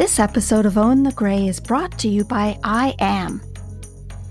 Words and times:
This 0.00 0.18
episode 0.18 0.64
of 0.64 0.78
Own 0.78 1.02
the 1.02 1.12
Grey 1.12 1.46
is 1.46 1.60
brought 1.60 1.98
to 1.98 2.08
you 2.08 2.24
by 2.24 2.58
I 2.64 2.94
Am. 3.00 3.38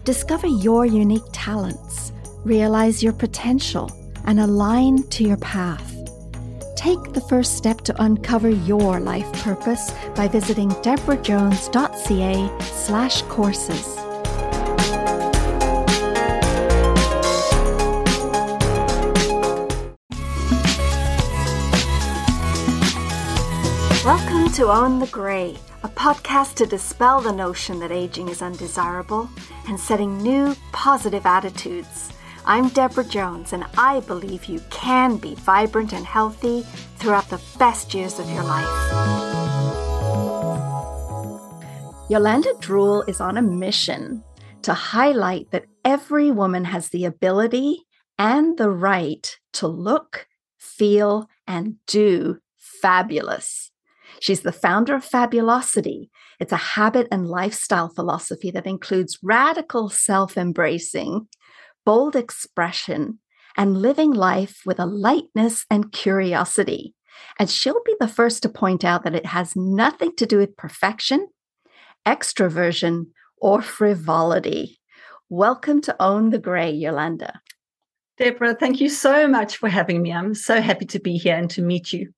Discover 0.04 0.48
your 0.48 0.84
unique 0.88 1.22
talents, 1.32 2.12
realize 2.44 3.04
your 3.04 3.14
potential, 3.14 3.88
and 4.26 4.40
align 4.40 5.08
to 5.10 5.24
your 5.24 5.38
path. 5.38 5.96
Take 6.76 7.14
the 7.14 7.22
first 7.30 7.56
step 7.56 7.82
to 7.82 8.04
uncover 8.04 8.50
your 8.50 9.00
life 9.00 9.32
purpose 9.44 9.92
by 10.16 10.28
visiting 10.28 10.70
debrajones.ca 10.82 12.60
slash 12.72 13.22
courses. 13.22 13.99
to 24.54 24.66
Own 24.72 24.98
the 24.98 25.06
Grey, 25.08 25.56
a 25.84 25.88
podcast 25.90 26.56
to 26.56 26.66
dispel 26.66 27.22
the 27.22 27.32
notion 27.32 27.78
that 27.80 27.92
aging 27.92 28.30
is 28.30 28.42
undesirable 28.42 29.30
and 29.68 29.80
setting 29.80 30.18
new 30.18 30.56
positive 30.72 31.28
attitudes. 31.28 32.10
I'm 32.48 32.70
Debra 32.70 33.04
Jones, 33.04 33.54
and 33.54 33.64
I 33.78 34.00
believe 34.02 34.46
you 34.46 34.60
can 34.72 35.18
be 35.18 35.36
vibrant 35.36 35.94
and 35.94 36.04
healthy 36.04 36.64
throughout 36.98 37.30
the 37.30 37.40
best 37.60 37.94
years 37.94 38.18
of 38.18 38.28
your 38.28 38.44
life. 38.44 38.66
Yolanda 42.10 42.54
Drewell 42.54 43.08
is 43.08 43.22
on 43.22 43.38
a 43.38 43.44
mission 43.44 44.24
to 44.64 44.74
highlight 44.74 45.52
that 45.52 45.66
every 45.86 46.32
woman 46.32 46.66
has 46.66 46.90
the 46.90 47.06
ability 47.06 47.84
and 48.18 48.58
the 48.58 48.72
right 48.72 49.38
to 49.54 49.68
look, 49.68 50.26
feel, 50.58 51.30
and 51.48 51.76
do 51.86 52.40
fabulous. 52.58 53.68
She's 54.22 54.42
the 54.42 54.52
founder 54.52 54.96
of 54.96 55.06
Fabulosity. 55.06 56.10
It's 56.40 56.52
a 56.52 56.56
habit 56.58 57.08
and 57.12 57.28
lifestyle 57.28 57.88
philosophy 57.90 58.52
that 58.52 58.66
includes 58.68 59.20
radical 59.24 59.88
self 59.90 60.38
embracing, 60.38 61.28
bold 61.86 62.16
expression, 62.18 63.20
and 63.58 63.82
living 63.82 64.12
life 64.12 64.60
with 64.66 64.80
a 64.80 64.86
lightness 64.86 65.66
and 65.70 65.92
curiosity. 65.92 66.96
And 67.38 67.50
she'll 67.50 67.82
be 67.86 67.96
the 68.00 68.08
first 68.08 68.44
to 68.44 68.50
point 68.50 68.84
out 68.86 69.04
that 69.04 69.16
it 69.16 69.28
has 69.28 69.56
nothing 69.56 70.16
to 70.18 70.26
do 70.26 70.38
with 70.38 70.56
perfection, 70.58 71.28
extroversion, 72.06 73.08
or 73.38 73.62
frivolity. 73.62 74.80
Welcome 75.30 75.80
to 75.82 75.96
Own 76.02 76.30
the 76.32 76.40
Grey, 76.40 76.72
Yolanda. 76.72 77.42
Debra, 78.18 78.56
thank 78.56 78.82
you 78.82 78.90
so 78.90 79.28
much 79.30 79.58
for 79.58 79.70
having 79.70 80.02
me. 80.02 80.12
I'm 80.12 80.34
so 80.34 80.60
happy 80.60 80.86
to 80.88 81.00
be 81.00 81.18
here 81.18 81.36
and 81.38 81.50
to 81.52 81.62
meet 81.62 81.94
you. 81.94 82.14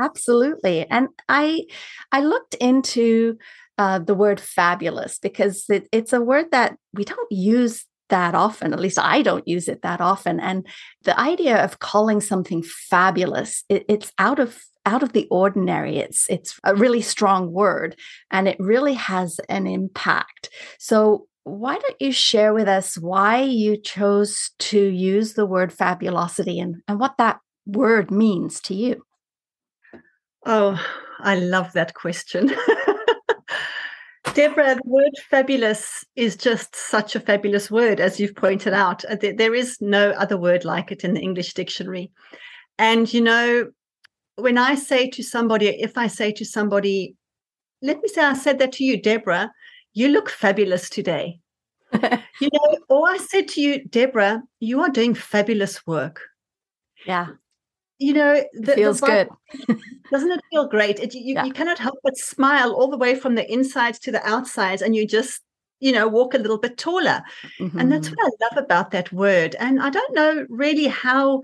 Absolutely. 0.00 0.88
And 0.90 1.08
I 1.28 1.64
I 2.10 2.22
looked 2.22 2.54
into 2.54 3.36
uh, 3.76 3.98
the 3.98 4.14
word 4.14 4.40
fabulous 4.40 5.18
because 5.18 5.66
it, 5.68 5.86
it's 5.92 6.12
a 6.14 6.20
word 6.22 6.46
that 6.52 6.76
we 6.94 7.04
don't 7.04 7.30
use 7.30 7.84
that 8.08 8.34
often. 8.34 8.72
At 8.72 8.80
least 8.80 8.98
I 8.98 9.20
don't 9.22 9.46
use 9.46 9.68
it 9.68 9.82
that 9.82 10.00
often. 10.00 10.40
And 10.40 10.66
the 11.02 11.18
idea 11.20 11.62
of 11.62 11.78
calling 11.80 12.20
something 12.20 12.62
fabulous, 12.62 13.62
it, 13.68 13.84
it's 13.88 14.10
out 14.18 14.38
of 14.38 14.62
out 14.86 15.02
of 15.02 15.12
the 15.12 15.28
ordinary 15.30 15.98
it's 15.98 16.26
it's 16.30 16.58
a 16.64 16.74
really 16.74 17.02
strong 17.02 17.52
word 17.52 17.94
and 18.30 18.48
it 18.48 18.58
really 18.58 18.94
has 18.94 19.38
an 19.50 19.66
impact 19.66 20.48
so 20.78 21.26
why 21.44 21.76
don't 21.78 22.00
you 22.00 22.10
share 22.10 22.54
with 22.54 22.66
us 22.66 22.96
why 22.96 23.42
you 23.42 23.76
chose 23.76 24.52
to 24.58 24.82
use 24.82 25.34
the 25.34 25.44
word 25.44 25.70
fabulosity 25.70 26.60
and, 26.62 26.76
and 26.88 26.98
what 26.98 27.14
that 27.18 27.38
word 27.66 28.10
means 28.10 28.58
to 28.58 28.74
you 28.74 29.02
Oh, 30.46 30.82
I 31.20 31.36
love 31.36 31.72
that 31.72 31.94
question. 31.94 32.48
Debra, 34.34 34.76
the 34.76 34.80
word 34.88 35.10
fabulous 35.28 36.04
is 36.14 36.36
just 36.36 36.74
such 36.74 37.14
a 37.16 37.20
fabulous 37.20 37.70
word, 37.70 38.00
as 38.00 38.20
you've 38.20 38.36
pointed 38.36 38.72
out. 38.72 39.04
Uh, 39.06 39.16
there 39.20 39.54
is 39.54 39.78
no 39.80 40.10
other 40.12 40.36
word 40.38 40.64
like 40.64 40.92
it 40.92 41.04
in 41.04 41.14
the 41.14 41.20
English 41.20 41.52
dictionary. 41.54 42.10
And, 42.78 43.12
you 43.12 43.20
know, 43.20 43.68
when 44.36 44.56
I 44.56 44.76
say 44.76 45.08
to 45.10 45.22
somebody, 45.22 45.66
if 45.68 45.98
I 45.98 46.06
say 46.06 46.32
to 46.32 46.44
somebody, 46.44 47.16
let 47.82 47.98
me 48.00 48.08
say 48.08 48.22
I 48.22 48.34
said 48.34 48.58
that 48.60 48.72
to 48.72 48.84
you, 48.84 49.00
Debra, 49.00 49.50
you 49.94 50.08
look 50.08 50.30
fabulous 50.30 50.88
today. 50.88 51.40
you 51.92 52.48
know, 52.52 52.76
or 52.88 53.10
I 53.10 53.18
said 53.18 53.48
to 53.48 53.60
you, 53.60 53.84
Debra, 53.86 54.42
you 54.60 54.80
are 54.80 54.90
doing 54.90 55.14
fabulous 55.14 55.86
work. 55.86 56.20
Yeah 57.04 57.26
you 58.00 58.14
know, 58.14 58.42
the, 58.54 58.72
feels 58.72 59.00
the 59.00 59.06
good. 59.68 59.78
doesn't 60.10 60.30
it 60.32 60.40
feel 60.50 60.66
great? 60.66 60.98
It, 60.98 61.14
you, 61.14 61.34
yeah. 61.34 61.44
you 61.44 61.52
cannot 61.52 61.78
help 61.78 61.98
but 62.02 62.16
smile 62.16 62.72
all 62.72 62.88
the 62.88 62.96
way 62.96 63.14
from 63.14 63.34
the 63.34 63.50
inside 63.52 63.94
to 63.96 64.10
the 64.10 64.26
outside, 64.26 64.82
and 64.82 64.96
you 64.96 65.06
just 65.06 65.42
you 65.80 65.92
know 65.92 66.08
walk 66.08 66.34
a 66.34 66.38
little 66.38 66.58
bit 66.58 66.76
taller 66.76 67.22
mm-hmm. 67.58 67.78
and 67.78 67.90
that's 67.90 68.08
mm-hmm. 68.08 68.16
what 68.18 68.32
i 68.50 68.54
love 68.54 68.62
about 68.62 68.90
that 68.90 69.10
word 69.14 69.56
and 69.58 69.80
i 69.82 69.88
don't 69.88 70.14
know 70.14 70.44
really 70.50 70.84
how 70.88 71.40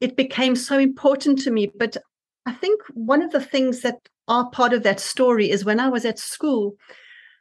it 0.00 0.16
became 0.16 0.56
so 0.56 0.78
important 0.78 1.38
to 1.38 1.50
me 1.50 1.70
but 1.76 1.94
i 2.46 2.52
think 2.52 2.80
one 2.94 3.20
of 3.20 3.32
the 3.32 3.40
things 3.40 3.82
that 3.82 3.96
are 4.28 4.48
part 4.48 4.72
of 4.72 4.82
that 4.82 4.98
story 4.98 5.50
is 5.50 5.62
when 5.66 5.78
i 5.78 5.90
was 5.90 6.06
at 6.06 6.18
school 6.18 6.74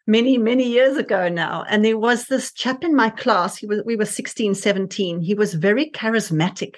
many 0.08 0.38
many 0.38 0.68
years 0.70 0.98
ago 0.98 1.30
now 1.30 1.64
and 1.70 1.86
there 1.86 1.98
was 1.98 2.26
this 2.26 2.52
chap 2.52 2.84
in 2.84 2.94
my 2.94 3.10
class 3.10 3.56
he 3.56 3.66
was 3.66 3.82
we 3.86 3.96
were 3.96 4.04
16 4.04 4.56
17 4.56 5.22
he 5.22 5.34
was 5.34 5.54
very 5.54 5.90
charismatic 5.92 6.74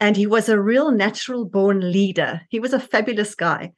and 0.00 0.16
he 0.16 0.26
was 0.26 0.48
a 0.48 0.58
real 0.60 0.90
natural 0.90 1.44
born 1.44 1.92
leader. 1.92 2.40
He 2.48 2.58
was 2.58 2.72
a 2.72 2.80
fabulous 2.80 3.34
guy, 3.34 3.72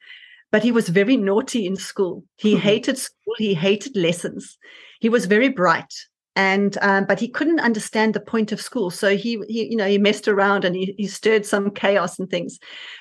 but 0.51 0.63
he 0.63 0.71
was 0.71 0.87
very 0.89 1.17
naughty 1.17 1.65
in 1.67 1.75
school. 1.75 2.23
He 2.37 2.53
mm-hmm. 2.53 2.61
hated 2.61 2.97
school. 2.97 3.33
He 3.37 3.53
hated 3.53 3.95
lessons. 3.97 4.57
He 5.01 5.09
was 5.09 5.25
very 5.25 5.49
bright. 5.49 5.93
And 6.35 6.79
um, 6.81 7.05
but 7.05 7.19
he 7.19 7.27
couldn't 7.27 7.59
understand 7.59 8.15
the 8.15 8.19
point 8.19 8.51
of 8.51 8.59
school, 8.59 8.89
so 8.89 9.15
he, 9.15 9.39
he 9.47 9.69
you 9.69 9.75
know 9.75 9.85
he 9.87 9.99
messed 9.99 10.27
around 10.27 10.65
and 10.65 10.75
he, 10.75 10.95
he 10.97 11.05
stirred 11.05 11.45
some 11.45 11.69
chaos 11.69 12.17
and 12.17 12.27
things. 12.27 12.57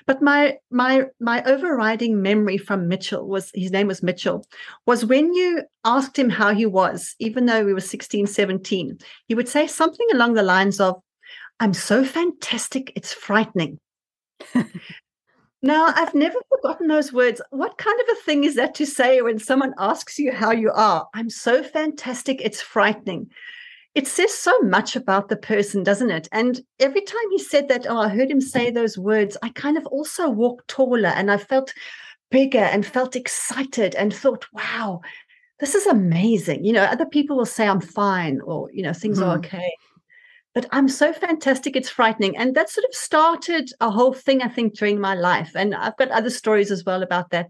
But 0.06 0.20
my 0.20 0.58
my 0.70 1.06
my 1.18 1.42
overriding 1.44 2.20
memory 2.20 2.58
from 2.58 2.88
Mitchell 2.88 3.26
was 3.26 3.50
his 3.54 3.70
name 3.70 3.86
was 3.86 4.02
Mitchell 4.02 4.44
was 4.84 5.06
when 5.06 5.32
you 5.32 5.62
asked 5.86 6.18
him 6.18 6.28
how 6.28 6.52
he 6.52 6.66
was, 6.66 7.14
even 7.20 7.46
though 7.46 7.64
we 7.64 7.72
were 7.72 7.80
16, 7.80 8.26
17, 8.26 8.98
he 9.28 9.34
would 9.34 9.48
say 9.48 9.66
something 9.66 10.06
along 10.12 10.34
the 10.34 10.42
lines 10.42 10.78
of, 10.78 10.96
I'm 11.60 11.74
so 11.74 12.04
fantastic, 12.04 12.92
it's 12.96 13.12
frightening. 13.12 13.78
now, 15.62 15.92
I've 15.94 16.14
never 16.14 16.38
forgotten 16.56 16.88
those 16.88 17.12
words. 17.12 17.40
What 17.50 17.78
kind 17.78 17.98
of 18.00 18.06
a 18.16 18.20
thing 18.22 18.44
is 18.44 18.56
that 18.56 18.74
to 18.76 18.86
say 18.86 19.20
when 19.22 19.38
someone 19.38 19.74
asks 19.78 20.18
you 20.18 20.32
how 20.32 20.50
you 20.50 20.70
are? 20.72 21.06
I'm 21.14 21.30
so 21.30 21.62
fantastic, 21.62 22.40
it's 22.42 22.60
frightening. 22.62 23.30
It 23.94 24.06
says 24.06 24.32
so 24.32 24.58
much 24.60 24.96
about 24.96 25.28
the 25.28 25.36
person, 25.36 25.82
doesn't 25.82 26.10
it? 26.10 26.26
And 26.32 26.60
every 26.80 27.02
time 27.02 27.30
he 27.30 27.38
said 27.38 27.68
that, 27.68 27.86
oh, 27.88 27.98
I 28.00 28.08
heard 28.08 28.30
him 28.30 28.40
say 28.40 28.70
those 28.70 28.96
words, 28.96 29.36
I 29.42 29.50
kind 29.50 29.76
of 29.76 29.86
also 29.86 30.28
walked 30.30 30.68
taller 30.68 31.10
and 31.10 31.30
I 31.30 31.36
felt 31.36 31.74
bigger 32.30 32.58
and 32.60 32.86
felt 32.86 33.14
excited 33.14 33.94
and 33.96 34.12
thought, 34.14 34.46
wow, 34.54 35.02
this 35.60 35.74
is 35.74 35.86
amazing. 35.86 36.64
You 36.64 36.72
know, 36.72 36.84
other 36.84 37.04
people 37.04 37.36
will 37.36 37.44
say 37.44 37.68
I'm 37.68 37.82
fine 37.82 38.40
or, 38.46 38.70
you 38.72 38.82
know, 38.82 38.94
things 38.94 39.18
mm-hmm. 39.18 39.28
are 39.28 39.36
okay 39.36 39.70
but 40.54 40.66
I'm 40.70 40.88
so 40.88 41.12
fantastic, 41.12 41.76
it's 41.76 41.88
frightening. 41.88 42.36
And 42.36 42.54
that 42.54 42.68
sort 42.68 42.84
of 42.86 42.94
started 42.94 43.70
a 43.80 43.90
whole 43.90 44.12
thing, 44.12 44.42
I 44.42 44.48
think, 44.48 44.76
during 44.76 45.00
my 45.00 45.14
life. 45.14 45.52
And 45.54 45.74
I've 45.74 45.96
got 45.96 46.10
other 46.10 46.28
stories 46.30 46.70
as 46.70 46.84
well 46.84 47.02
about 47.02 47.30
that. 47.30 47.48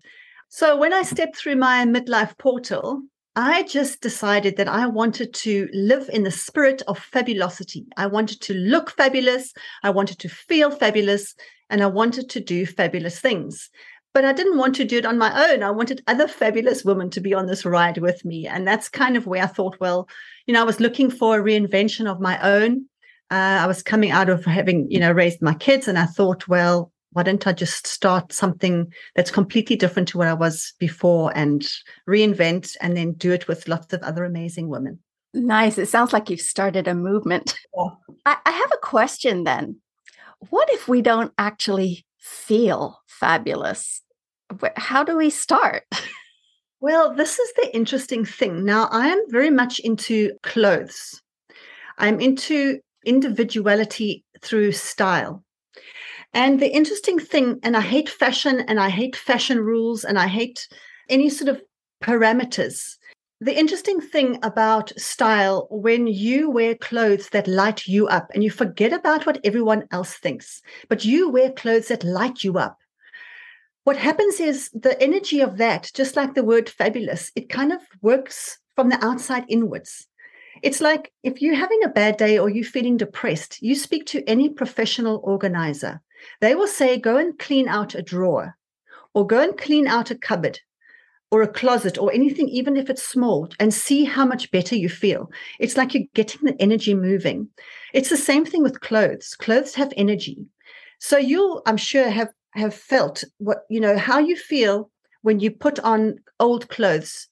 So 0.49 0.77
when 0.77 0.93
I 0.93 1.03
stepped 1.03 1.37
through 1.37 1.57
my 1.57 1.85
midlife 1.85 2.37
portal, 2.39 3.03
I 3.35 3.65
just 3.65 4.03
decided 4.03 4.57
that 4.59 4.69
I 4.69 4.87
wanted 4.87 5.33
to 5.35 5.69
live 5.73 6.09
in 6.12 6.23
the 6.23 6.31
spirit 6.31 6.83
of 6.87 6.99
fabulosity. 7.12 7.87
I 7.97 8.07
wanted 8.07 8.41
to 8.43 8.55
look 8.55 8.91
fabulous. 8.91 9.53
I 9.83 9.91
wanted 9.91 10.19
to 10.21 10.29
feel 10.29 10.71
fabulous. 10.71 11.35
And 11.71 11.83
I 11.83 11.87
wanted 11.87 12.29
to 12.31 12.41
do 12.41 12.67
fabulous 12.67 13.19
things. 13.19 13.69
But 14.15 14.26
I 14.26 14.32
didn't 14.35 14.59
want 14.59 14.76
to 14.76 14.85
do 14.85 14.99
it 14.99 15.06
on 15.06 15.17
my 15.19 15.50
own. 15.50 15.62
I 15.62 15.71
wanted 15.73 16.05
other 16.06 16.29
fabulous 16.29 16.85
women 16.85 17.09
to 17.11 17.21
be 17.21 17.32
on 17.35 17.47
this 17.47 17.65
ride 17.65 17.99
with 17.99 18.25
me. 18.25 18.47
And 18.47 18.69
that's 18.69 18.88
kind 18.88 19.17
of 19.17 19.26
where 19.26 19.43
I 19.43 19.47
thought, 19.47 19.79
well, 19.81 20.06
you 20.47 20.53
know, 20.55 20.61
I 20.61 20.65
was 20.67 20.81
looking 20.81 21.11
for 21.11 21.38
a 21.38 21.43
reinvention 21.43 22.06
of 22.06 22.21
my 22.21 22.38
own. 22.43 22.85
Uh, 23.32 23.61
I 23.62 23.67
was 23.67 23.82
coming 23.82 24.11
out 24.11 24.29
of 24.29 24.44
having, 24.44 24.90
you 24.90 25.00
know, 25.00 25.11
raised 25.11 25.40
my 25.40 25.55
kids, 25.55 25.88
and 25.88 25.99
I 25.99 26.05
thought, 26.05 26.46
well, 26.49 26.93
why 27.12 27.23
don't 27.23 27.46
I 27.46 27.55
just 27.55 27.87
start 27.87 28.31
something 28.31 28.93
that's 29.17 29.31
completely 29.31 29.75
different 29.75 30.08
to 30.08 30.19
what 30.19 30.29
I 30.29 30.34
was 30.34 30.75
before 30.79 31.32
and 31.34 31.67
reinvent 32.06 32.76
and 32.82 32.94
then 32.94 33.12
do 33.12 33.32
it 33.32 33.49
with 33.49 33.69
lots 33.69 33.90
of 33.94 34.02
other 34.02 34.26
amazing 34.26 34.69
women? 34.69 34.99
Nice. 35.32 35.79
It 35.79 35.87
sounds 35.87 36.12
like 36.12 36.29
you've 36.29 36.43
started 36.43 36.87
a 36.87 36.94
movement. 36.94 37.56
Yeah. 37.75 37.87
I, 38.26 38.37
I 38.44 38.50
have 38.50 38.70
a 38.70 38.87
question 38.87 39.44
then. 39.44 39.76
What 40.50 40.69
if 40.73 40.87
we 40.87 41.00
don't 41.00 41.32
actually 41.38 42.05
feel 42.19 43.00
fabulous? 43.06 44.02
How 44.76 45.02
do 45.05 45.17
we 45.17 45.31
start? 45.31 45.85
Well, 46.85 47.14
this 47.14 47.38
is 47.38 47.52
the 47.55 47.73
interesting 47.76 48.25
thing. 48.25 48.64
Now, 48.64 48.88
I 48.90 49.06
am 49.06 49.23
very 49.28 49.50
much 49.50 49.78
into 49.78 50.32
clothes. 50.43 51.23
I'm 51.96 52.19
into 52.19 52.81
individuality 53.04 54.25
through 54.40 54.72
style. 54.72 55.44
And 56.34 56.60
the 56.60 56.69
interesting 56.75 57.19
thing, 57.19 57.58
and 57.62 57.76
I 57.76 57.82
hate 57.82 58.08
fashion 58.08 58.60
and 58.66 58.81
I 58.81 58.88
hate 58.88 59.16
fashion 59.16 59.58
rules 59.60 60.04
and 60.04 60.19
I 60.19 60.26
hate 60.28 60.66
any 61.08 61.28
sort 61.28 61.50
of 61.50 61.60
parameters. 62.02 62.96
The 63.40 63.56
interesting 63.58 64.00
thing 64.00 64.38
about 64.43 64.99
style 64.99 65.66
when 65.70 66.06
you 66.06 66.49
wear 66.49 66.75
clothes 66.76 67.28
that 67.31 67.49
light 67.49 67.87
you 67.87 68.06
up 68.06 68.31
and 68.32 68.44
you 68.44 68.50
forget 68.50 68.93
about 68.93 69.26
what 69.26 69.40
everyone 69.44 69.84
else 69.90 70.14
thinks, 70.14 70.62
but 70.88 71.04
you 71.04 71.28
wear 71.28 71.50
clothes 71.50 71.88
that 71.88 72.04
light 72.04 72.44
you 72.44 72.56
up. 72.56 72.78
What 73.84 73.96
happens 73.96 74.38
is 74.38 74.70
the 74.70 75.00
energy 75.02 75.40
of 75.40 75.56
that, 75.58 75.90
just 75.93 76.14
like 76.14 76.34
the 76.34 76.44
word 76.44 76.69
fabulous, 76.69 77.32
it 77.34 77.49
kind 77.49 77.72
of 77.72 77.81
works 78.00 78.58
from 78.76 78.88
the 78.90 79.04
outside 79.04 79.44
inwards. 79.49 80.06
It's 80.62 80.81
like 80.81 81.12
if 81.25 81.43
you're 81.43 81.56
having 81.56 81.82
a 81.85 81.88
bad 81.88 82.17
day 82.17 82.38
or 82.38 82.49
you're 82.49 82.64
feeling 82.64 82.97
depressed, 82.97 83.61
you 83.61 83.75
speak 83.75 84.06
to 84.06 84.23
any 84.29 84.49
professional 84.49 85.20
organizer. 85.25 86.00
They 86.41 86.55
will 86.55 86.69
say, 86.69 86.99
go 86.99 87.17
and 87.17 87.37
clean 87.38 87.69
out 87.69 87.97
a 87.97 88.03
drawer 88.03 88.56
or 89.12 89.26
go 89.26 89.41
and 89.41 89.59
clean 89.59 89.88
out 89.88 90.12
a 90.12 90.17
cupboard 90.17 90.61
or 91.32 91.43
a 91.43 91.49
closet 91.49 91.99
or 91.99 92.12
anything, 92.12 92.49
even 92.49 92.76
if 92.76 92.88
it's 92.91 93.03
small, 93.03 93.49
and 93.59 93.73
see 93.73 94.05
how 94.05 94.25
much 94.25 94.50
better 94.50 94.76
you 94.76 94.88
feel. 94.88 95.31
It's 95.59 95.79
like 95.79 95.94
you're 95.94 96.05
getting 96.14 96.43
the 96.44 96.55
energy 96.61 96.94
moving. 96.94 97.49
It's 97.94 98.11
the 98.11 98.19
same 98.19 98.44
thing 98.44 98.62
with 98.62 98.81
clothes. 98.82 99.35
Clothes 99.35 99.75
have 99.76 99.94
energy. 99.97 100.44
So 101.00 101.17
you'll, 101.17 101.62
I'm 101.67 101.76
sure, 101.79 102.09
have 102.11 102.29
have 102.55 102.75
felt 102.75 103.25
what 103.38 103.62
you 103.70 103.81
know 103.81 103.97
how 103.97 104.19
you 104.19 104.37
feel 104.37 104.91
when 105.23 105.41
you 105.41 105.50
put 105.50 105.79
on 105.81 106.17
old 106.38 106.69
clothes 106.69 107.29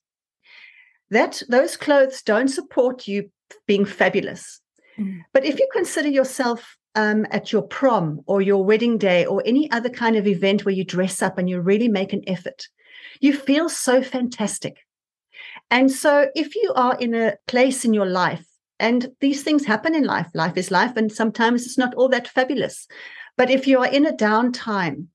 that 1.11 1.43
those 1.49 1.77
clothes 1.77 2.23
don't 2.23 2.47
support 2.47 3.07
you 3.07 3.29
being 3.67 3.85
fabulous. 3.85 4.61
Mm. 4.97 5.19
But 5.33 5.45
if 5.45 5.59
you 5.59 5.67
consider 5.71 6.07
yourself 6.09 6.77
um, 6.95 7.25
at 7.31 7.51
your 7.51 7.61
prom 7.61 8.21
or 8.25 8.41
your 8.41 8.63
wedding 8.65 8.97
day 8.97 9.25
or 9.25 9.43
any 9.45 9.69
other 9.71 9.89
kind 9.89 10.15
of 10.15 10.25
event 10.25 10.65
where 10.65 10.73
you 10.73 10.83
dress 10.83 11.21
up 11.21 11.37
and 11.37 11.49
you 11.49 11.59
really 11.61 11.87
make 11.89 12.13
an 12.13 12.23
effort, 12.27 12.67
you 13.19 13.33
feel 13.37 13.69
so 13.69 14.01
fantastic. 14.01 14.77
And 15.69 15.91
so 15.91 16.29
if 16.35 16.55
you 16.55 16.73
are 16.75 16.95
in 16.97 17.13
a 17.13 17.33
place 17.47 17.85
in 17.85 17.93
your 17.93 18.05
life, 18.07 18.45
and 18.79 19.09
these 19.21 19.43
things 19.43 19.63
happen 19.65 19.93
in 19.93 20.05
life, 20.05 20.27
life 20.33 20.57
is 20.57 20.71
life, 20.71 20.95
and 20.97 21.11
sometimes 21.11 21.65
it's 21.65 21.77
not 21.77 21.93
all 21.93 22.09
that 22.09 22.27
fabulous. 22.27 22.87
But 23.37 23.51
if 23.51 23.67
you 23.67 23.79
are 23.79 23.85
in 23.87 24.07
a 24.07 24.13
downtime 24.15 25.07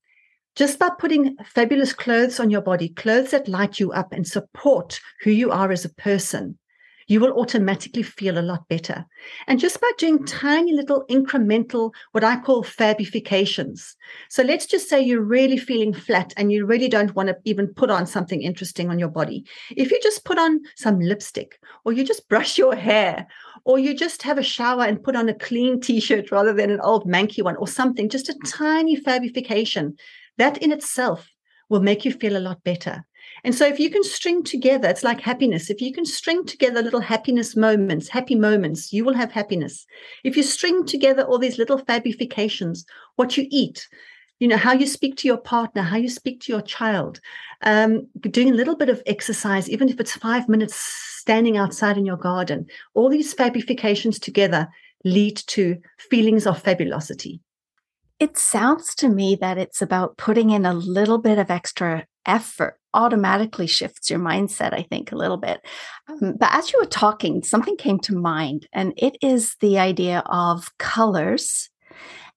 just 0.56 0.78
by 0.78 0.88
putting 0.98 1.36
fabulous 1.44 1.92
clothes 1.92 2.40
on 2.40 2.48
your 2.48 2.62
body, 2.62 2.88
clothes 2.88 3.32
that 3.32 3.46
light 3.46 3.78
you 3.78 3.92
up 3.92 4.10
and 4.14 4.26
support 4.26 4.98
who 5.22 5.30
you 5.30 5.50
are 5.50 5.70
as 5.70 5.84
a 5.84 5.92
person. 5.92 6.56
You 7.08 7.20
will 7.20 7.38
automatically 7.38 8.02
feel 8.02 8.38
a 8.38 8.40
lot 8.40 8.66
better. 8.68 9.04
And 9.46 9.60
just 9.60 9.78
by 9.82 9.90
doing 9.98 10.24
tiny 10.24 10.72
little 10.72 11.04
incremental, 11.10 11.92
what 12.12 12.24
I 12.24 12.40
call 12.40 12.62
fabifications. 12.64 13.94
So 14.30 14.42
let's 14.42 14.64
just 14.64 14.88
say 14.88 14.98
you're 15.00 15.20
really 15.20 15.58
feeling 15.58 15.92
flat 15.92 16.32
and 16.38 16.50
you 16.50 16.64
really 16.64 16.88
don't 16.88 17.14
want 17.14 17.28
to 17.28 17.36
even 17.44 17.68
put 17.74 17.90
on 17.90 18.06
something 18.06 18.40
interesting 18.40 18.88
on 18.88 18.98
your 18.98 19.10
body. 19.10 19.44
If 19.76 19.90
you 19.90 20.00
just 20.02 20.24
put 20.24 20.38
on 20.38 20.60
some 20.74 20.98
lipstick 21.00 21.60
or 21.84 21.92
you 21.92 22.02
just 22.02 22.30
brush 22.30 22.56
your 22.56 22.74
hair 22.74 23.26
or 23.64 23.78
you 23.78 23.92
just 23.94 24.22
have 24.22 24.38
a 24.38 24.42
shower 24.42 24.84
and 24.84 25.02
put 25.04 25.16
on 25.16 25.28
a 25.28 25.34
clean 25.34 25.82
t 25.82 26.00
shirt 26.00 26.32
rather 26.32 26.54
than 26.54 26.70
an 26.70 26.80
old 26.80 27.04
manky 27.06 27.44
one 27.44 27.56
or 27.56 27.68
something, 27.68 28.08
just 28.08 28.30
a 28.30 28.38
tiny 28.46 28.96
fabification 28.98 29.92
that 30.38 30.58
in 30.58 30.72
itself 30.72 31.30
will 31.68 31.80
make 31.80 32.04
you 32.04 32.12
feel 32.12 32.36
a 32.36 32.40
lot 32.46 32.62
better. 32.62 33.06
And 33.42 33.54
so 33.54 33.66
if 33.66 33.80
you 33.80 33.90
can 33.90 34.04
string 34.04 34.44
together, 34.44 34.88
it's 34.88 35.02
like 35.02 35.20
happiness. 35.20 35.68
If 35.70 35.80
you 35.80 35.92
can 35.92 36.04
string 36.04 36.44
together 36.46 36.80
little 36.82 37.00
happiness 37.00 37.56
moments, 37.56 38.08
happy 38.08 38.34
moments, 38.34 38.92
you 38.92 39.04
will 39.04 39.14
have 39.14 39.32
happiness. 39.32 39.84
If 40.22 40.36
you 40.36 40.42
string 40.42 40.84
together 40.86 41.22
all 41.24 41.38
these 41.38 41.58
little 41.58 41.78
fabifications 41.80 42.84
what 43.16 43.36
you 43.36 43.46
eat, 43.50 43.88
you 44.38 44.46
know, 44.46 44.56
how 44.58 44.74
you 44.74 44.86
speak 44.86 45.16
to 45.16 45.26
your 45.28 45.38
partner, 45.38 45.80
how 45.82 45.96
you 45.96 46.10
speak 46.10 46.40
to 46.42 46.52
your 46.52 46.60
child, 46.60 47.20
um, 47.62 48.06
doing 48.20 48.50
a 48.50 48.54
little 48.54 48.76
bit 48.76 48.90
of 48.90 49.02
exercise, 49.06 49.68
even 49.70 49.88
if 49.88 49.98
it's 49.98 50.12
five 50.14 50.48
minutes 50.48 50.74
standing 51.18 51.56
outside 51.56 51.96
in 51.96 52.04
your 52.06 52.18
garden, 52.18 52.66
all 52.94 53.08
these 53.08 53.32
fabifications 53.34 54.18
together 54.20 54.68
lead 55.04 55.36
to 55.46 55.76
feelings 55.98 56.46
of 56.46 56.62
fabulosity. 56.62 57.40
It 58.18 58.38
sounds 58.38 58.94
to 58.96 59.08
me 59.08 59.36
that 59.42 59.58
it's 59.58 59.82
about 59.82 60.16
putting 60.16 60.50
in 60.50 60.64
a 60.64 60.72
little 60.72 61.18
bit 61.18 61.38
of 61.38 61.50
extra 61.50 62.06
effort 62.24 62.78
automatically 62.94 63.66
shifts 63.66 64.08
your 64.10 64.18
mindset, 64.18 64.72
I 64.72 64.84
think, 64.88 65.12
a 65.12 65.16
little 65.16 65.36
bit. 65.36 65.60
Um, 66.08 66.34
but 66.40 66.48
as 66.52 66.72
you 66.72 66.78
were 66.80 66.86
talking, 66.86 67.42
something 67.42 67.76
came 67.76 67.98
to 68.00 68.14
mind, 68.16 68.66
and 68.72 68.94
it 68.96 69.18
is 69.20 69.56
the 69.60 69.78
idea 69.78 70.22
of 70.26 70.70
colors 70.78 71.68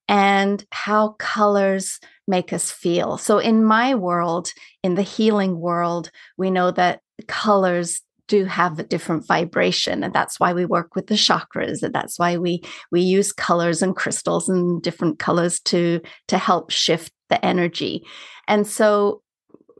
and 0.06 0.62
how 0.70 1.10
colors 1.18 1.98
make 2.28 2.52
us 2.52 2.70
feel. 2.70 3.16
So, 3.16 3.38
in 3.38 3.64
my 3.64 3.94
world, 3.94 4.50
in 4.82 4.96
the 4.96 5.02
healing 5.02 5.58
world, 5.60 6.10
we 6.36 6.50
know 6.50 6.70
that 6.72 7.00
colors 7.26 8.02
do 8.30 8.44
have 8.44 8.78
a 8.78 8.84
different 8.84 9.26
vibration 9.26 10.04
and 10.04 10.14
that's 10.14 10.38
why 10.38 10.52
we 10.52 10.64
work 10.64 10.94
with 10.94 11.08
the 11.08 11.16
chakras 11.16 11.82
and 11.82 11.92
that's 11.92 12.16
why 12.16 12.36
we 12.36 12.62
we 12.92 13.00
use 13.00 13.32
colors 13.32 13.82
and 13.82 13.96
crystals 13.96 14.48
and 14.48 14.80
different 14.82 15.18
colors 15.18 15.58
to 15.58 16.00
to 16.28 16.38
help 16.38 16.70
shift 16.70 17.12
the 17.28 17.44
energy 17.44 18.04
and 18.48 18.66
so 18.68 19.20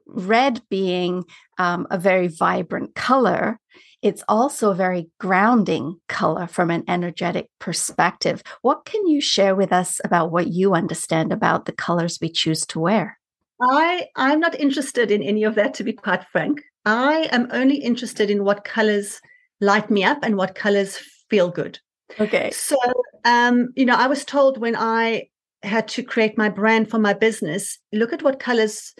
red 0.08 0.60
being 0.68 1.24
um, 1.58 1.86
a 1.92 1.96
very 1.96 2.26
vibrant 2.26 2.92
color 2.96 3.60
it's 4.02 4.24
also 4.28 4.70
a 4.72 4.82
very 4.82 5.08
grounding 5.20 6.00
color 6.08 6.48
from 6.48 6.70
an 6.72 6.82
energetic 6.88 7.48
perspective 7.60 8.42
what 8.62 8.84
can 8.84 9.06
you 9.06 9.20
share 9.20 9.54
with 9.54 9.72
us 9.72 10.00
about 10.04 10.32
what 10.32 10.48
you 10.48 10.74
understand 10.74 11.32
about 11.32 11.66
the 11.66 11.72
colors 11.86 12.18
we 12.20 12.28
choose 12.28 12.66
to 12.66 12.80
wear 12.80 13.16
I, 13.62 14.06
I'm 14.16 14.40
not 14.40 14.58
interested 14.58 15.10
in 15.10 15.22
any 15.22 15.44
of 15.44 15.54
that, 15.56 15.74
to 15.74 15.84
be 15.84 15.92
quite 15.92 16.24
frank. 16.32 16.62
I 16.84 17.28
am 17.30 17.48
only 17.50 17.76
interested 17.76 18.30
in 18.30 18.44
what 18.44 18.64
colors 18.64 19.20
light 19.60 19.90
me 19.90 20.02
up 20.04 20.18
and 20.22 20.36
what 20.36 20.54
colors 20.54 20.96
feel 21.28 21.50
good. 21.50 21.78
Okay. 22.18 22.50
So, 22.50 22.76
um, 23.24 23.68
you 23.76 23.84
know, 23.84 23.94
I 23.94 24.06
was 24.06 24.24
told 24.24 24.58
when 24.58 24.76
I 24.76 25.28
had 25.62 25.86
to 25.88 26.02
create 26.02 26.38
my 26.38 26.48
brand 26.48 26.90
for 26.90 26.98
my 26.98 27.12
business, 27.12 27.78
look 27.92 28.12
at 28.12 28.22
what 28.22 28.40
colors 28.40 28.94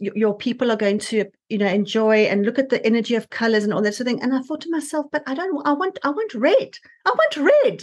your 0.00 0.36
people 0.36 0.70
are 0.70 0.76
going 0.76 0.98
to 0.98 1.24
you 1.48 1.58
know 1.58 1.66
enjoy 1.66 2.18
and 2.18 2.44
look 2.44 2.58
at 2.58 2.68
the 2.68 2.84
energy 2.86 3.14
of 3.16 3.30
colors 3.30 3.64
and 3.64 3.72
all 3.72 3.80
that 3.82 3.94
sort 3.94 4.06
of 4.06 4.06
thing 4.06 4.22
and 4.22 4.34
i 4.34 4.38
thought 4.42 4.60
to 4.60 4.70
myself 4.70 5.06
but 5.10 5.22
i 5.26 5.34
don't 5.34 5.66
i 5.66 5.72
want 5.72 5.98
i 6.04 6.10
want 6.10 6.32
red 6.34 6.78
i 7.06 7.10
want 7.10 7.52
red 7.64 7.82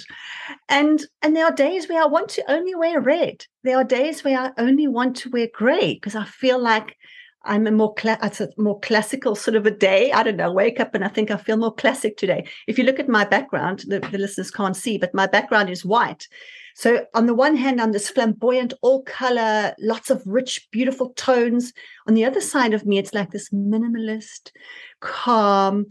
and 0.70 1.06
and 1.24 1.36
there 1.36 1.44
are 1.44 1.52
days 1.52 1.90
where 1.90 2.02
i 2.02 2.06
want 2.06 2.30
to 2.30 2.42
only 2.50 2.76
wear 2.76 3.02
red 3.02 3.44
there 3.64 3.76
are 3.76 3.84
days 3.84 4.24
where 4.24 4.40
i 4.40 4.52
only 4.60 4.88
want 4.88 5.16
to 5.16 5.32
wear 5.32 5.48
gray 5.52 5.96
because 5.96 6.16
i 6.16 6.24
feel 6.24 6.60
like 6.60 6.96
I'm 7.46 7.68
a 7.68 7.72
more 7.72 7.94
cla- 7.94 8.18
a 8.22 8.32
more 8.58 8.80
classical 8.80 9.36
sort 9.36 9.56
of 9.56 9.66
a 9.66 9.72
day. 9.72 10.12
I 10.12 10.24
don't 10.24 10.36
know. 10.38 10.52
Wake 10.52 10.80
up 10.80 10.94
and 10.96 11.06
I 11.06 11.08
think 11.08 11.32
I 11.32 11.38
feel 11.38 11.58
more 11.58 11.74
classic 11.74 12.18
today. 12.18 12.46
If 12.68 12.78
you 12.78 12.84
look 12.84 13.00
at 13.00 13.08
my 13.08 13.24
background, 13.26 13.84
the, 13.88 14.00
the 14.00 14.18
listeners 14.18 14.52
can't 14.52 14.76
see, 14.76 14.98
but 14.98 15.14
my 15.14 15.28
background 15.28 15.70
is 15.70 15.86
white. 15.86 16.28
So 16.76 17.06
on 17.14 17.26
the 17.26 17.34
one 17.36 17.56
hand, 17.56 17.80
I'm 17.80 17.94
this 17.94 18.10
flamboyant, 18.10 18.74
all 18.82 19.04
color, 19.04 19.74
lots 19.80 20.10
of 20.10 20.22
rich, 20.26 20.68
beautiful 20.72 21.12
tones. 21.12 21.72
On 22.08 22.16
the 22.16 22.26
other 22.26 22.42
side 22.42 22.74
of 22.74 22.86
me, 22.86 22.98
it's 22.98 23.14
like 23.14 23.32
this 23.32 23.50
minimalist, 23.52 24.52
calm, 25.00 25.86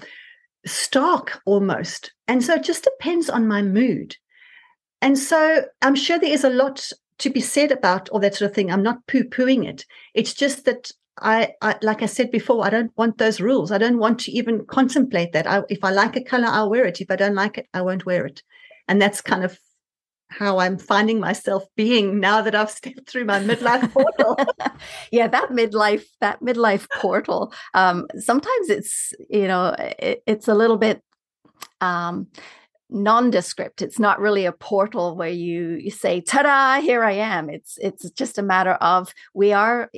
stark 0.66 1.40
almost. 1.46 2.12
And 2.28 2.44
so 2.44 2.54
it 2.54 2.64
just 2.64 2.84
depends 2.84 3.30
on 3.30 3.48
my 3.48 3.62
mood. 3.62 4.16
And 5.00 5.18
so 5.18 5.64
I'm 5.80 5.94
sure 5.94 6.18
there 6.18 6.32
is 6.32 6.44
a 6.44 6.50
lot 6.50 6.90
to 7.18 7.30
be 7.30 7.40
said 7.40 7.70
about 7.70 8.08
all 8.10 8.20
that 8.20 8.34
sort 8.34 8.50
of 8.50 8.54
thing. 8.54 8.70
I'm 8.70 8.82
not 8.82 9.06
poo 9.06 9.22
pooing 9.24 9.66
it. 9.66 9.86
It's 10.14 10.34
just 10.34 10.64
that 10.66 10.90
I, 11.24 11.54
I, 11.62 11.76
like 11.80 12.02
I 12.02 12.06
said 12.06 12.30
before, 12.30 12.64
I 12.66 12.70
don't 12.70 12.92
want 12.98 13.16
those 13.16 13.40
rules. 13.40 13.72
I 13.72 13.78
don't 13.78 13.98
want 13.98 14.20
to 14.20 14.30
even 14.32 14.66
contemplate 14.66 15.32
that. 15.32 15.46
I, 15.46 15.62
if 15.70 15.82
I 15.82 15.90
like 15.90 16.16
a 16.16 16.22
color, 16.22 16.48
I'll 16.48 16.68
wear 16.68 16.84
it. 16.84 17.00
If 17.00 17.10
I 17.10 17.16
don't 17.16 17.34
like 17.34 17.56
it, 17.56 17.66
I 17.72 17.80
won't 17.80 18.04
wear 18.04 18.26
it. 18.26 18.42
And 18.88 19.00
that's 19.00 19.22
kind 19.22 19.42
of 19.42 19.58
how 20.28 20.58
I'm 20.58 20.76
finding 20.78 21.18
myself 21.20 21.64
being 21.76 22.20
now 22.20 22.42
that 22.42 22.54
I've 22.54 22.70
stepped 22.70 23.08
through 23.08 23.24
my 23.24 23.40
midlife 23.40 23.90
portal. 23.90 24.36
yeah, 25.12 25.26
that 25.28 25.48
midlife 25.48 26.04
that 26.20 26.40
midlife 26.40 26.86
portal. 27.00 27.54
Um, 27.72 28.06
sometimes 28.18 28.68
it's 28.68 29.14
you 29.30 29.48
know 29.48 29.74
it, 29.98 30.22
it's 30.26 30.46
a 30.46 30.54
little 30.54 30.76
bit. 30.76 31.02
Um, 31.80 32.28
nondescript 32.90 33.80
it's 33.82 33.98
not 33.98 34.20
really 34.20 34.44
a 34.44 34.52
portal 34.52 35.16
where 35.16 35.28
you, 35.30 35.70
you 35.70 35.90
say 35.90 36.20
ta-da 36.20 36.80
here 36.80 37.02
i 37.02 37.10
am 37.12 37.48
it's 37.50 37.76
it's 37.80 38.08
just 38.10 38.38
a 38.38 38.42
matter 38.42 38.72
of 38.72 39.12
we 39.32 39.52
are 39.54 39.90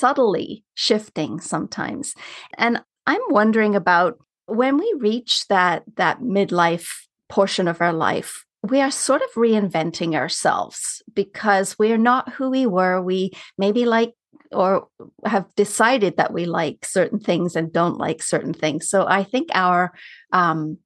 subtly 0.00 0.64
shifting 0.74 1.38
sometimes. 1.40 2.14
And 2.58 2.80
I'm 3.06 3.20
wondering 3.28 3.76
about 3.76 4.18
when 4.46 4.78
we 4.78 4.94
reach 4.98 5.46
that 5.48 5.84
that 5.96 6.20
midlife 6.20 6.88
portion 7.28 7.68
of 7.68 7.80
our 7.80 7.92
life 7.92 8.44
we 8.62 8.80
are 8.82 8.90
sort 8.90 9.22
of 9.22 9.32
reinventing 9.36 10.14
ourselves 10.14 11.02
because 11.14 11.78
we're 11.78 11.96
not 11.96 12.30
who 12.34 12.50
we 12.50 12.66
were. 12.66 13.00
We 13.00 13.30
maybe 13.56 13.86
like 13.86 14.12
or 14.52 14.86
have 15.24 15.46
decided 15.56 16.18
that 16.18 16.34
we 16.34 16.44
like 16.44 16.84
certain 16.84 17.20
things 17.20 17.56
and 17.56 17.72
don't 17.72 17.96
like 17.96 18.22
certain 18.22 18.52
things. 18.52 18.86
So 18.86 19.06
I 19.08 19.24
think 19.24 19.48
our 19.54 19.94
um, 20.34 20.76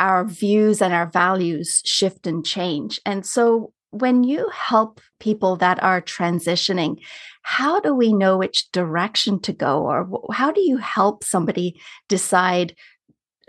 our 0.00 0.24
views 0.24 0.82
and 0.82 0.92
our 0.92 1.06
values 1.08 1.82
shift 1.84 2.26
and 2.26 2.44
change. 2.44 3.00
And 3.06 3.24
so 3.24 3.72
when 3.90 4.24
you 4.24 4.48
help 4.52 5.00
people 5.20 5.56
that 5.56 5.82
are 5.82 6.02
transitioning, 6.02 6.98
how 7.42 7.80
do 7.80 7.94
we 7.94 8.12
know 8.12 8.36
which 8.38 8.70
direction 8.72 9.40
to 9.40 9.52
go, 9.52 9.82
or 9.86 10.08
how 10.34 10.50
do 10.50 10.60
you 10.60 10.76
help 10.78 11.22
somebody 11.24 11.80
decide 12.08 12.74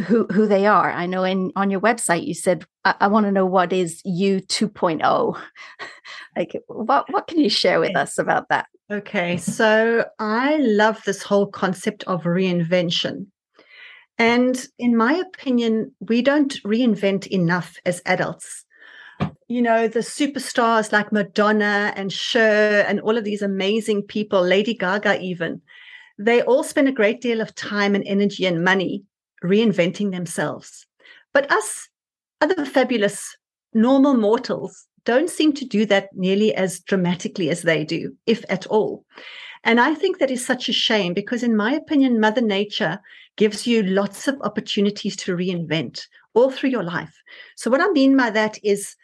who 0.03 0.25
who 0.27 0.46
they 0.48 0.67
are? 0.67 0.91
I 0.91 1.08
know 1.08 1.24
in 1.24 1.51
on 1.56 1.72
your 1.72 1.82
website 1.82 2.25
you 2.25 2.36
said, 2.36 2.65
"I, 2.86 2.94
I 3.01 3.08
want 3.08 3.25
to 3.25 3.32
know 3.32 3.48
what 3.48 3.74
is 3.74 4.01
you 4.06 4.39
2.0. 4.41 5.39
like, 6.38 6.62
what 6.67 7.12
what 7.12 7.25
can 7.27 7.39
you 7.39 7.50
share 7.50 7.79
with 7.79 7.96
us 7.98 8.20
about 8.20 8.48
that? 8.50 8.67
Okay, 8.91 9.38
so 9.38 10.06
I 10.20 10.58
love 10.58 11.01
this 11.06 11.24
whole 11.24 11.48
concept 11.48 12.03
of 12.03 12.24
reinvention. 12.24 13.27
And 14.20 14.65
in 14.79 14.96
my 14.96 15.13
opinion, 15.13 15.94
we 16.00 16.22
don't 16.22 16.53
reinvent 16.63 17.27
enough 17.27 17.75
as 17.86 18.01
adults 18.06 18.65
you 19.48 19.62
know, 19.62 19.88
the 19.88 20.00
superstars 20.00 20.92
like 20.92 21.12
Madonna 21.12 21.94
and 21.96 22.12
Cher 22.12 22.86
and 22.88 23.00
all 23.00 23.18
of 23.18 23.24
these 23.24 23.42
amazing 23.42 24.04
people, 24.04 24.42
Lady 24.42 24.74
Gaga 24.74 25.22
even, 25.22 25.62
they 26.20 26.42
all 26.42 26.63
spend 26.63 26.88
a 26.89 26.94
great 26.94 27.22
deal 27.22 27.39
of 27.39 27.56
time 27.56 27.96
and 27.96 28.04
energy 28.06 28.46
and 28.46 28.63
money 28.63 29.04
reinventing 29.44 30.12
themselves. 30.12 30.86
But 31.34 31.50
us 31.51 31.88
other 32.42 32.66
fabulous 32.66 33.36
normal 33.74 34.16
mortals 34.16 34.86
don't 35.06 35.30
seem 35.30 35.54
to 35.54 35.66
do 35.66 35.86
that 35.86 36.10
nearly 36.13 36.54
as 36.54 36.80
dramatically 36.82 37.50
as 37.50 37.62
they 37.62 37.86
do, 37.86 38.16
if 38.25 38.44
at 38.50 38.68
all. 38.68 39.06
And 39.63 39.80
I 39.80 39.94
think 39.96 40.20
that 40.20 40.30
is 40.30 40.46
such 40.46 40.68
a 40.68 40.74
shame 40.74 41.13
because, 41.13 41.42
in 41.42 41.56
my 41.56 41.74
opinion, 41.74 42.20
Mother 42.20 42.42
Nature 42.42 43.00
gives 43.38 43.66
you 43.66 43.84
lots 43.84 44.27
of 44.27 44.39
opportunities 44.42 45.16
to 45.18 45.36
reinvent 45.36 46.01
all 46.34 46.51
through 46.51 46.70
your 46.70 46.84
life. 46.84 47.16
So, 47.56 47.72
what 47.72 47.82
I 47.82 47.88
mean 47.92 48.16
by 48.18 48.30
that 48.32 48.58
is 48.63 48.96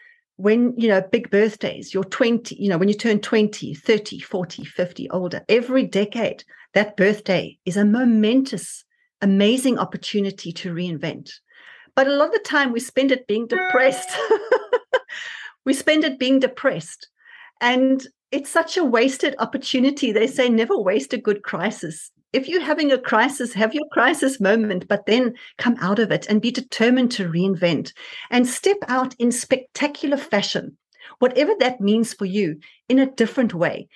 when 0.44 0.76
you 0.78 0.90
know 0.90 1.02
big 1.10 1.30
birthdays 1.32 1.94
you're 1.94 2.04
20 2.04 2.54
you 2.56 2.68
know 2.68 2.78
when 2.78 2.90
you 2.90 2.94
turn 2.94 3.18
20 3.18 3.74
30 3.74 4.20
40 4.20 4.66
50 4.66 5.10
older 5.12 5.42
every 5.48 5.86
decade 5.86 6.44
that 6.74 6.98
birthday 6.98 7.58
is 7.66 7.78
a 7.78 7.86
momentous 7.86 8.84
amazing 9.22 9.80
opportunity 9.80 10.52
to 10.52 10.74
reinvent 10.74 11.30
but 11.96 12.08
a 12.08 12.12
lot 12.12 12.28
of 12.28 12.34
the 12.34 12.40
time 12.40 12.74
we 12.74 12.82
spend 12.82 13.10
it 13.10 13.26
being 13.26 13.48
depressed 13.48 14.10
we 15.66 15.74
spend 15.74 16.04
it 16.04 16.20
being 16.20 16.40
depressed 16.40 17.08
and 17.62 18.06
it's 18.32 18.50
such 18.50 18.76
a 18.76 18.84
wasted 18.84 19.34
opportunity 19.40 20.12
they 20.12 20.28
say 20.28 20.50
never 20.50 20.78
waste 20.78 21.14
a 21.14 21.18
good 21.18 21.42
crisis 21.44 22.12
if 22.34 22.50
you're 22.50 22.62
having 22.62 22.92
a 22.92 22.98
crisis, 22.98 23.54
have 23.54 23.74
your 23.76 23.88
crisis 23.92 24.40
moment, 24.40 24.88
but 24.88 25.06
then 25.06 25.36
come 25.60 25.78
out 25.80 26.00
of 26.00 26.12
it 26.12 26.26
and 26.28 26.42
be 26.42 26.52
determined 26.52 27.12
to 27.12 27.30
reinvent 27.30 27.94
and 28.32 28.48
step 28.48 28.78
out 28.88 29.14
in 29.20 29.32
spectacular 29.32 30.18
fashion, 30.18 30.76
whatever 31.20 31.54
that 31.60 31.80
means 31.80 32.14
for 32.14 32.26
you, 32.26 32.60
in 32.90 32.98
a 32.98 33.10
different 33.12 33.54
way. 33.54 33.88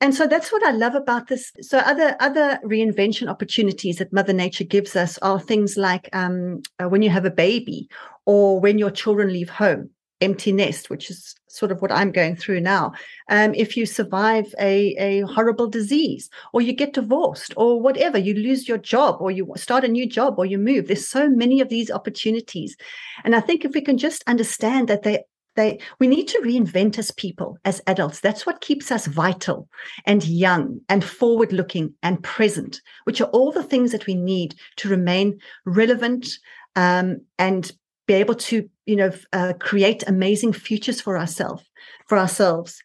And 0.00 0.14
so 0.14 0.26
that's 0.26 0.52
what 0.52 0.62
I 0.62 0.72
love 0.72 0.94
about 0.94 1.28
this. 1.28 1.50
So 1.60 1.78
other 1.78 2.16
other 2.20 2.60
reinvention 2.64 3.28
opportunities 3.28 3.96
that 3.96 4.12
Mother 4.12 4.32
Nature 4.32 4.64
gives 4.64 4.94
us 4.94 5.18
are 5.18 5.40
things 5.40 5.76
like 5.76 6.08
um, 6.12 6.62
uh, 6.82 6.88
when 6.88 7.02
you 7.02 7.10
have 7.10 7.24
a 7.24 7.32
baby 7.32 7.88
or 8.24 8.60
when 8.60 8.78
your 8.78 8.92
children 8.92 9.32
leave 9.32 9.50
home 9.50 9.90
empty 10.20 10.52
nest, 10.52 10.90
which 10.90 11.10
is 11.10 11.34
sort 11.48 11.70
of 11.72 11.80
what 11.80 11.92
I'm 11.92 12.12
going 12.12 12.36
through 12.36 12.60
now. 12.60 12.92
Um, 13.30 13.54
if 13.54 13.76
you 13.76 13.86
survive 13.86 14.52
a, 14.58 14.94
a 14.98 15.20
horrible 15.22 15.68
disease, 15.68 16.28
or 16.52 16.60
you 16.60 16.72
get 16.72 16.92
divorced, 16.94 17.54
or 17.56 17.80
whatever, 17.80 18.18
you 18.18 18.34
lose 18.34 18.68
your 18.68 18.78
job, 18.78 19.16
or 19.20 19.30
you 19.30 19.50
start 19.56 19.84
a 19.84 19.88
new 19.88 20.08
job, 20.08 20.34
or 20.38 20.46
you 20.46 20.58
move. 20.58 20.86
There's 20.86 21.06
so 21.06 21.28
many 21.28 21.60
of 21.60 21.68
these 21.68 21.90
opportunities, 21.90 22.76
and 23.24 23.34
I 23.34 23.40
think 23.40 23.64
if 23.64 23.72
we 23.72 23.80
can 23.80 23.98
just 23.98 24.24
understand 24.26 24.88
that 24.88 25.02
they 25.02 25.24
they, 25.56 25.80
we 25.98 26.06
need 26.06 26.28
to 26.28 26.40
reinvent 26.44 27.00
as 27.00 27.10
people 27.10 27.58
as 27.64 27.80
adults 27.88 28.20
that's 28.20 28.46
what 28.46 28.60
keeps 28.60 28.92
us 28.92 29.08
vital 29.08 29.68
and 30.06 30.24
young 30.24 30.78
and 30.88 31.02
forward 31.04 31.52
looking 31.52 31.92
and 32.00 32.22
present 32.22 32.80
which 33.04 33.20
are 33.20 33.26
all 33.30 33.50
the 33.50 33.64
things 33.64 33.90
that 33.90 34.06
we 34.06 34.14
need 34.14 34.54
to 34.76 34.88
remain 34.88 35.36
relevant 35.66 36.28
um, 36.76 37.16
and 37.40 37.72
be 38.08 38.14
able 38.14 38.34
to 38.34 38.68
you 38.86 38.96
know 38.96 39.12
uh, 39.32 39.52
create 39.60 40.02
amazing 40.08 40.52
futures 40.52 41.00
for 41.00 41.16
ourselves 41.16 41.62
for 42.08 42.18
ourselves 42.18 42.82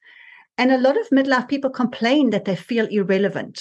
and 0.59 0.69
a 0.71 0.77
lot 0.77 0.99
of 0.99 1.09
midlife 1.09 1.47
people 1.47 1.69
complain 1.71 2.29
that 2.29 2.45
they 2.45 2.55
feel 2.55 2.85
irrelevant 2.87 3.59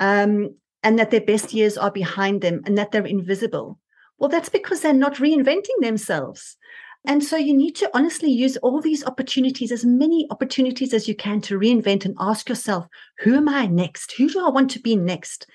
um, 0.00 0.52
and 0.82 0.98
that 0.98 1.12
their 1.12 1.20
best 1.20 1.52
years 1.52 1.78
are 1.78 1.92
behind 1.92 2.40
them 2.40 2.62
and 2.64 2.76
that 2.76 2.90
they're 2.90 3.06
invisible 3.06 3.78
well 4.18 4.30
that's 4.30 4.48
because 4.48 4.80
they're 4.80 4.94
not 5.02 5.16
reinventing 5.16 5.78
themselves 5.80 6.56
and 7.04 7.22
so 7.22 7.36
you 7.36 7.54
need 7.54 7.74
to 7.76 7.90
honestly 7.94 8.30
use 8.30 8.56
all 8.58 8.80
these 8.80 9.04
opportunities, 9.06 9.72
as 9.72 9.84
many 9.84 10.24
opportunities 10.30 10.94
as 10.94 11.08
you 11.08 11.16
can 11.16 11.40
to 11.40 11.58
reinvent 11.58 12.04
and 12.04 12.14
ask 12.20 12.48
yourself, 12.48 12.86
who 13.18 13.34
am 13.34 13.48
I 13.48 13.66
next? 13.66 14.12
Who 14.12 14.30
do 14.30 14.38
I 14.38 14.48
want 14.50 14.70
to 14.70 14.78
be 14.78 14.94
next? 14.94 15.48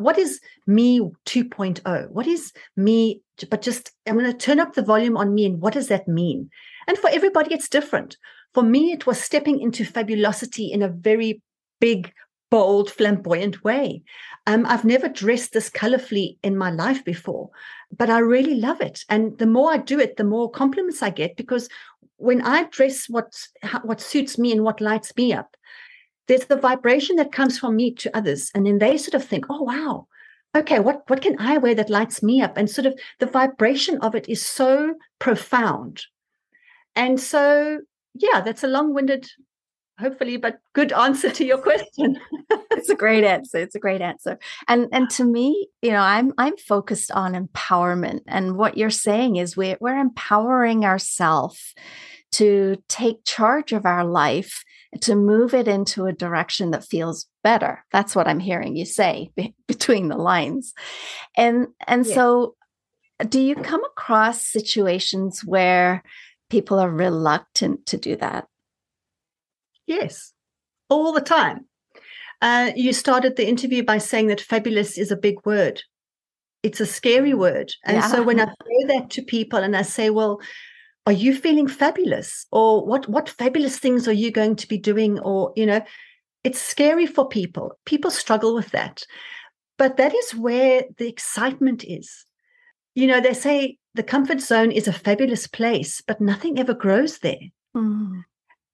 what 0.00 0.18
is 0.18 0.40
me 0.66 0.98
2.0 1.26 2.10
what 2.10 2.26
is 2.26 2.52
me 2.76 3.20
but 3.50 3.60
just 3.62 3.92
i'm 4.06 4.14
going 4.14 4.26
to 4.30 4.36
turn 4.46 4.58
up 4.58 4.74
the 4.74 4.82
volume 4.82 5.16
on 5.16 5.34
me 5.34 5.44
and 5.44 5.60
what 5.60 5.74
does 5.74 5.88
that 5.88 6.08
mean 6.08 6.48
and 6.88 6.96
for 6.98 7.10
everybody 7.12 7.52
it's 7.54 7.68
different 7.68 8.16
for 8.54 8.62
me 8.62 8.92
it 8.92 9.06
was 9.06 9.20
stepping 9.20 9.60
into 9.60 9.84
fabulosity 9.84 10.70
in 10.72 10.82
a 10.82 10.88
very 10.88 11.42
big 11.80 12.12
bold 12.50 12.90
flamboyant 12.90 13.62
way 13.62 14.02
um, 14.46 14.64
i've 14.66 14.84
never 14.84 15.08
dressed 15.08 15.52
this 15.52 15.68
colorfully 15.70 16.38
in 16.42 16.56
my 16.56 16.70
life 16.70 17.04
before 17.04 17.50
but 17.96 18.08
i 18.10 18.18
really 18.18 18.54
love 18.54 18.80
it 18.80 19.04
and 19.10 19.36
the 19.38 19.46
more 19.46 19.70
i 19.72 19.76
do 19.76 20.00
it 20.00 20.16
the 20.16 20.24
more 20.24 20.50
compliments 20.50 21.02
i 21.02 21.10
get 21.10 21.36
because 21.36 21.68
when 22.16 22.40
i 22.40 22.64
dress 22.64 23.04
what 23.08 23.34
what 23.82 24.00
suits 24.00 24.38
me 24.38 24.50
and 24.50 24.62
what 24.64 24.80
lights 24.80 25.12
me 25.16 25.32
up 25.34 25.54
there's 26.30 26.46
the 26.46 26.54
vibration 26.54 27.16
that 27.16 27.32
comes 27.32 27.58
from 27.58 27.74
me 27.74 27.92
to 27.92 28.16
others. 28.16 28.52
And 28.54 28.64
then 28.64 28.78
they 28.78 28.96
sort 28.96 29.14
of 29.20 29.28
think, 29.28 29.46
oh, 29.50 29.62
wow, 29.62 30.06
okay, 30.56 30.78
what, 30.78 31.02
what 31.10 31.20
can 31.22 31.34
I 31.40 31.58
wear 31.58 31.74
that 31.74 31.90
lights 31.90 32.22
me 32.22 32.40
up? 32.40 32.56
And 32.56 32.70
sort 32.70 32.86
of 32.86 32.96
the 33.18 33.26
vibration 33.26 33.98
of 33.98 34.14
it 34.14 34.28
is 34.28 34.46
so 34.46 34.94
profound. 35.18 36.02
And 36.94 37.18
so, 37.18 37.80
yeah, 38.14 38.42
that's 38.42 38.62
a 38.62 38.68
long 38.68 38.94
winded, 38.94 39.26
hopefully, 39.98 40.36
but 40.36 40.60
good 40.72 40.92
answer 40.92 41.30
to 41.32 41.44
your 41.44 41.58
question. 41.58 42.20
it's 42.70 42.88
a 42.90 42.94
great 42.94 43.24
answer. 43.24 43.58
It's 43.58 43.74
a 43.74 43.80
great 43.80 44.00
answer. 44.00 44.38
And 44.68 44.86
and 44.92 45.10
to 45.10 45.24
me, 45.24 45.66
you 45.82 45.90
know, 45.90 45.98
I'm 46.02 46.32
I'm 46.38 46.56
focused 46.58 47.10
on 47.10 47.34
empowerment. 47.34 48.20
And 48.28 48.56
what 48.56 48.76
you're 48.78 48.90
saying 49.06 49.34
is 49.34 49.56
we, 49.56 49.74
we're 49.80 49.98
empowering 49.98 50.84
ourselves 50.84 51.74
to 52.32 52.76
take 52.88 53.24
charge 53.24 53.72
of 53.72 53.84
our 53.84 54.04
life 54.04 54.62
to 55.00 55.14
move 55.14 55.54
it 55.54 55.68
into 55.68 56.06
a 56.06 56.12
direction 56.12 56.72
that 56.72 56.84
feels 56.84 57.26
better. 57.44 57.84
That's 57.92 58.16
what 58.16 58.26
I'm 58.26 58.40
hearing 58.40 58.76
you 58.76 58.84
say 58.84 59.30
be- 59.36 59.54
between 59.66 60.08
the 60.08 60.16
lines. 60.18 60.74
And 61.36 61.68
and 61.86 62.06
yeah. 62.06 62.14
so 62.14 62.56
do 63.28 63.40
you 63.40 63.54
come 63.54 63.84
across 63.84 64.44
situations 64.46 65.44
where 65.44 66.02
people 66.48 66.78
are 66.78 66.90
reluctant 66.90 67.86
to 67.86 67.96
do 67.98 68.16
that? 68.16 68.46
Yes, 69.86 70.32
all 70.88 71.12
the 71.12 71.20
time. 71.20 71.66
Uh, 72.42 72.70
you 72.74 72.92
started 72.94 73.36
the 73.36 73.46
interview 73.46 73.82
by 73.84 73.98
saying 73.98 74.28
that 74.28 74.40
fabulous 74.40 74.96
is 74.96 75.10
a 75.10 75.16
big 75.16 75.36
word. 75.44 75.82
It's 76.62 76.80
a 76.80 76.86
scary 76.86 77.32
mm. 77.32 77.38
word. 77.38 77.72
And 77.84 77.98
yeah. 77.98 78.08
so 78.08 78.22
when 78.22 78.40
I 78.40 78.46
say 78.46 78.86
that 78.88 79.10
to 79.10 79.22
people 79.22 79.58
and 79.60 79.76
I 79.76 79.82
say, 79.82 80.08
well, 80.10 80.40
are 81.10 81.14
you 81.14 81.34
feeling 81.36 81.66
fabulous 81.66 82.46
or 82.52 82.86
what 82.86 83.08
what 83.08 83.28
fabulous 83.28 83.80
things 83.80 84.06
are 84.06 84.12
you 84.18 84.30
going 84.30 84.54
to 84.54 84.68
be 84.68 84.78
doing 84.78 85.18
or 85.18 85.52
you 85.56 85.66
know 85.66 85.80
it's 86.44 86.62
scary 86.62 87.04
for 87.04 87.28
people 87.28 87.76
people 87.84 88.12
struggle 88.12 88.54
with 88.54 88.70
that 88.70 89.04
but 89.76 89.96
that 89.96 90.14
is 90.14 90.30
where 90.36 90.84
the 90.98 91.08
excitement 91.08 91.82
is 91.82 92.24
you 92.94 93.08
know 93.08 93.20
they 93.20 93.34
say 93.34 93.76
the 93.94 94.04
comfort 94.04 94.40
zone 94.40 94.70
is 94.70 94.86
a 94.86 94.92
fabulous 94.92 95.48
place 95.48 96.00
but 96.06 96.20
nothing 96.20 96.60
ever 96.60 96.74
grows 96.74 97.18
there 97.18 97.44
mm. 97.76 98.22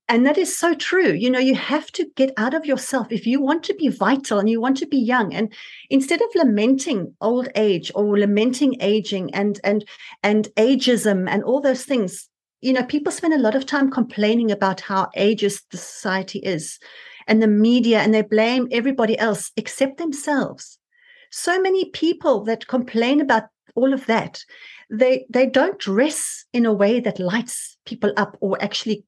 And 0.08 0.24
that 0.24 0.38
is 0.38 0.56
so 0.56 0.72
true. 0.74 1.12
You 1.12 1.30
know, 1.30 1.40
you 1.40 1.56
have 1.56 1.90
to 1.92 2.06
get 2.14 2.30
out 2.36 2.54
of 2.54 2.64
yourself 2.64 3.08
if 3.10 3.26
you 3.26 3.40
want 3.40 3.64
to 3.64 3.74
be 3.74 3.88
vital 3.88 4.38
and 4.38 4.48
you 4.48 4.60
want 4.60 4.76
to 4.76 4.86
be 4.86 4.98
young. 4.98 5.34
And 5.34 5.52
instead 5.90 6.20
of 6.22 6.28
lamenting 6.36 7.14
old 7.20 7.48
age 7.56 7.90
or 7.94 8.18
lamenting 8.18 8.76
aging 8.80 9.34
and 9.34 9.60
and 9.64 9.84
and 10.22 10.48
ageism 10.56 11.28
and 11.28 11.42
all 11.42 11.60
those 11.60 11.84
things, 11.84 12.28
you 12.60 12.72
know, 12.72 12.84
people 12.84 13.10
spend 13.10 13.34
a 13.34 13.38
lot 13.42 13.56
of 13.56 13.66
time 13.66 13.90
complaining 13.90 14.50
about 14.52 14.80
how 14.82 15.08
ageist 15.16 15.62
the 15.72 15.76
society 15.76 16.38
is 16.38 16.78
and 17.26 17.42
the 17.42 17.48
media, 17.48 17.98
and 18.00 18.14
they 18.14 18.22
blame 18.22 18.68
everybody 18.70 19.18
else 19.18 19.50
except 19.56 19.96
themselves. 19.98 20.78
So 21.32 21.60
many 21.60 21.90
people 21.90 22.44
that 22.44 22.68
complain 22.68 23.20
about 23.20 23.44
all 23.74 23.92
of 23.92 24.06
that, 24.06 24.44
they 24.88 25.26
they 25.28 25.46
don't 25.46 25.80
dress 25.80 26.44
in 26.52 26.64
a 26.64 26.72
way 26.72 27.00
that 27.00 27.18
lights 27.18 27.76
people 27.84 28.12
up 28.16 28.36
or 28.40 28.56
actually 28.62 29.04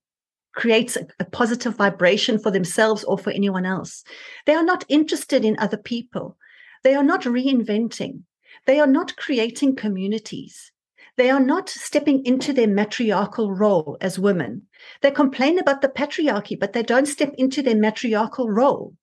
creates 0.58 0.96
a, 0.96 1.06
a 1.20 1.24
positive 1.24 1.76
vibration 1.76 2.38
for 2.38 2.50
themselves 2.50 3.04
or 3.04 3.16
for 3.16 3.30
anyone 3.30 3.64
else. 3.64 4.02
They 4.44 4.54
are 4.54 4.64
not 4.64 4.84
interested 4.88 5.44
in 5.44 5.56
other 5.58 5.76
people. 5.78 6.36
They 6.82 6.94
are 6.94 7.04
not 7.04 7.22
reinventing. 7.22 8.22
They 8.66 8.80
are 8.80 8.86
not 8.86 9.16
creating 9.16 9.76
communities. 9.76 10.72
They 11.16 11.30
are 11.30 11.40
not 11.40 11.68
stepping 11.70 12.26
into 12.26 12.52
their 12.52 12.66
matriarchal 12.66 13.52
role 13.52 13.96
as 14.00 14.18
women. 14.18 14.62
They 15.00 15.12
complain 15.12 15.58
about 15.60 15.80
the 15.80 15.88
patriarchy, 15.88 16.58
but 16.58 16.72
they 16.72 16.82
don't 16.82 17.06
step 17.06 17.32
into 17.38 17.62
their 17.62 17.76
matriarchal 17.76 18.50
role. 18.50 18.94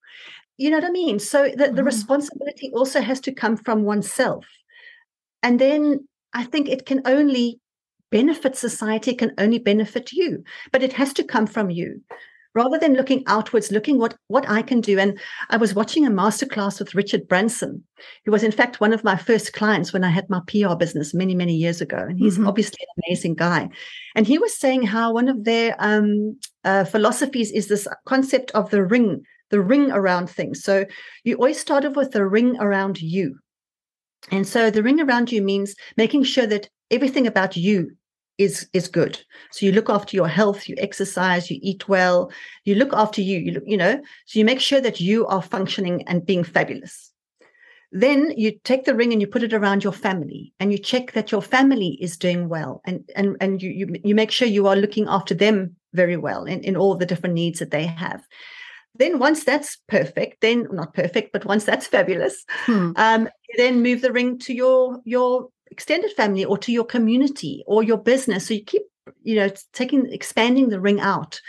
You 0.57 0.69
know 0.69 0.77
what 0.77 0.85
I 0.89 0.91
mean? 0.91 1.19
So 1.19 1.49
the, 1.55 1.71
the 1.71 1.81
mm. 1.81 1.85
responsibility 1.85 2.69
also 2.75 2.99
has 3.01 3.21
to 3.21 3.33
come 3.33 3.55
from 3.55 3.83
oneself. 3.83 4.45
And 5.41 5.57
then 5.59 6.07
I 6.33 6.43
think 6.43 6.67
it 6.67 6.85
can 6.85 7.01
only 7.05 7.61
Benefit 8.11 8.55
society 8.55 9.13
can 9.15 9.31
only 9.37 9.57
benefit 9.59 10.11
you, 10.11 10.43
but 10.71 10.83
it 10.83 10.93
has 10.93 11.11
to 11.13 11.23
come 11.23 11.47
from 11.47 11.69
you. 11.69 12.01
Rather 12.53 12.77
than 12.79 12.93
looking 12.93 13.21
outwards, 13.27 13.69
looking 13.71 13.97
what, 13.97 14.15
what 14.27 14.47
I 14.47 14.61
can 14.61 14.79
do. 14.79 14.97
And 14.97 15.19
I 15.49 15.57
was 15.57 15.73
watching 15.75 16.05
a 16.07 16.11
masterclass 16.11 16.79
with 16.79 16.95
Richard 16.95 17.27
Branson, 17.27 17.83
who 18.23 18.31
was 18.31 18.43
in 18.43 18.51
fact 18.51 18.79
one 18.79 18.93
of 18.93 19.03
my 19.03 19.17
first 19.17 19.51
clients 19.51 19.91
when 19.91 20.05
I 20.05 20.09
had 20.09 20.29
my 20.29 20.39
PR 20.47 20.75
business 20.75 21.13
many, 21.13 21.35
many 21.35 21.53
years 21.53 21.81
ago. 21.81 21.97
And 21.97 22.17
he's 22.17 22.35
mm-hmm. 22.35 22.47
obviously 22.47 22.77
an 22.79 23.03
amazing 23.07 23.35
guy. 23.35 23.67
And 24.15 24.25
he 24.25 24.37
was 24.37 24.57
saying 24.57 24.83
how 24.83 25.11
one 25.13 25.27
of 25.27 25.43
their 25.43 25.75
um, 25.79 26.37
uh, 26.63 26.85
philosophies 26.85 27.51
is 27.51 27.67
this 27.67 27.89
concept 28.05 28.51
of 28.51 28.69
the 28.69 28.83
ring, 28.85 29.23
the 29.49 29.59
ring 29.59 29.91
around 29.91 30.29
things. 30.29 30.63
So 30.63 30.85
you 31.25 31.35
always 31.35 31.59
start 31.59 31.83
off 31.83 31.97
with 31.97 32.11
the 32.11 32.25
ring 32.25 32.55
around 32.61 33.01
you. 33.01 33.37
And 34.31 34.47
so 34.47 34.71
the 34.71 34.81
ring 34.81 35.01
around 35.01 35.29
you 35.29 35.41
means 35.41 35.75
making 35.97 36.23
sure 36.23 36.47
that 36.47 36.69
everything 36.91 37.25
about 37.27 37.57
you 37.57 37.91
is 38.37 38.67
is 38.73 38.89
good 38.89 39.17
so 39.51 39.65
you 39.65 39.71
look 39.71 39.89
after 39.89 40.13
your 40.15 40.27
health 40.27 40.67
you 40.67 40.75
exercise 40.77 41.49
you 41.49 41.57
eat 41.61 41.87
well 41.87 42.29
you 42.65 42.75
look 42.75 42.91
after 42.93 43.21
you 43.21 43.37
you, 43.39 43.51
look, 43.53 43.63
you 43.65 43.77
know 43.77 43.93
so 44.25 44.37
you 44.39 44.43
make 44.43 44.59
sure 44.59 44.81
that 44.81 44.99
you 44.99 45.25
are 45.27 45.41
functioning 45.41 46.03
and 46.07 46.25
being 46.25 46.43
fabulous 46.43 47.11
then 47.93 48.33
you 48.35 48.51
take 48.65 48.83
the 48.83 48.93
ring 48.93 49.13
and 49.13 49.21
you 49.21 49.27
put 49.27 49.43
it 49.43 49.53
around 49.53 49.81
your 49.85 49.93
family 49.93 50.51
and 50.59 50.73
you 50.73 50.77
check 50.77 51.13
that 51.13 51.31
your 51.31 51.41
family 51.41 51.97
is 52.01 52.17
doing 52.17 52.49
well 52.49 52.81
and 52.85 53.09
and 53.15 53.37
and 53.39 53.61
you 53.63 53.69
you, 53.69 53.93
you 54.03 54.13
make 54.13 54.31
sure 54.31 54.47
you 54.49 54.67
are 54.67 54.75
looking 54.75 55.07
after 55.07 55.33
them 55.33 55.73
very 55.93 56.17
well 56.17 56.43
in, 56.43 56.59
in 56.61 56.75
all 56.75 56.95
the 56.95 57.05
different 57.05 57.35
needs 57.35 57.59
that 57.59 57.71
they 57.71 57.85
have 57.85 58.21
then 58.95 59.17
once 59.17 59.45
that's 59.45 59.77
perfect 59.87 60.41
then 60.41 60.67
not 60.73 60.93
perfect 60.93 61.31
but 61.31 61.45
once 61.45 61.63
that's 61.63 61.87
fabulous 61.87 62.43
hmm. 62.65 62.91
um, 62.97 63.29
then 63.55 63.81
move 63.81 64.01
the 64.01 64.11
ring 64.11 64.37
to 64.37 64.53
your 64.53 64.99
your 65.05 65.47
extended 65.71 66.11
family 66.13 66.45
or 66.45 66.57
to 66.57 66.71
your 66.71 66.85
community 66.85 67.63
or 67.67 67.83
your 67.83 67.97
business. 67.97 68.47
So 68.47 68.53
you 68.53 68.63
keep, 68.63 68.83
you 69.23 69.35
know, 69.35 69.49
taking 69.73 70.11
expanding 70.11 70.69
the 70.69 70.79
ring 70.79 70.99
out. 70.99 71.39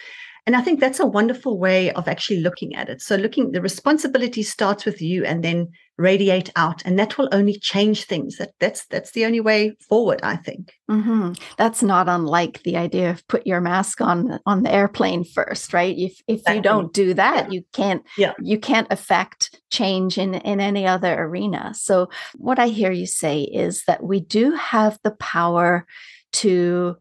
And 0.46 0.54
I 0.54 0.60
think 0.60 0.78
that's 0.78 1.00
a 1.00 1.06
wonderful 1.06 1.58
way 1.58 1.90
of 1.94 2.06
actually 2.06 2.38
looking 2.38 2.76
at 2.76 2.88
it. 2.88 3.02
So, 3.02 3.16
looking, 3.16 3.50
the 3.50 3.60
responsibility 3.60 4.44
starts 4.44 4.84
with 4.84 5.02
you 5.02 5.24
and 5.24 5.42
then 5.42 5.72
radiate 5.98 6.52
out 6.56 6.82
and 6.84 6.98
that 6.98 7.16
will 7.16 7.28
only 7.32 7.58
change 7.58 8.04
things 8.04 8.36
that 8.36 8.50
that's 8.60 8.84
that's 8.88 9.12
the 9.12 9.24
only 9.24 9.40
way 9.40 9.74
forward 9.88 10.20
i 10.22 10.36
think 10.36 10.74
mm-hmm. 10.90 11.32
that's 11.56 11.82
not 11.82 12.06
unlike 12.06 12.62
the 12.64 12.76
idea 12.76 13.08
of 13.08 13.26
put 13.28 13.46
your 13.46 13.62
mask 13.62 14.02
on 14.02 14.38
on 14.44 14.62
the 14.62 14.70
airplane 14.70 15.24
first 15.24 15.72
right 15.72 15.96
if 15.96 16.14
if 16.28 16.42
you 16.54 16.60
don't 16.60 16.92
do 16.92 17.14
that 17.14 17.46
yeah. 17.46 17.50
you 17.60 17.64
can't 17.72 18.02
yeah. 18.18 18.32
you 18.42 18.58
can't 18.58 18.86
affect 18.90 19.58
change 19.70 20.18
in 20.18 20.34
in 20.34 20.60
any 20.60 20.86
other 20.86 21.14
arena 21.18 21.72
so 21.74 22.10
what 22.34 22.58
i 22.58 22.66
hear 22.68 22.92
you 22.92 23.06
say 23.06 23.40
is 23.44 23.82
that 23.86 24.02
we 24.02 24.20
do 24.20 24.50
have 24.50 24.98
the 25.02 25.12
power 25.12 25.86
to 26.30 26.94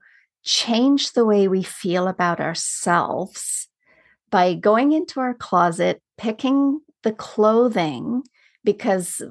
change 0.46 1.12
the 1.12 1.26
way 1.26 1.48
we 1.48 1.64
feel 1.64 2.08
about 2.08 2.40
ourselves 2.40 3.68
by 4.32 4.54
going 4.54 4.92
into 4.94 5.20
our 5.20 5.34
closet, 5.34 6.02
picking 6.18 6.80
the 7.04 7.12
clothing, 7.12 8.22
because 8.64 9.22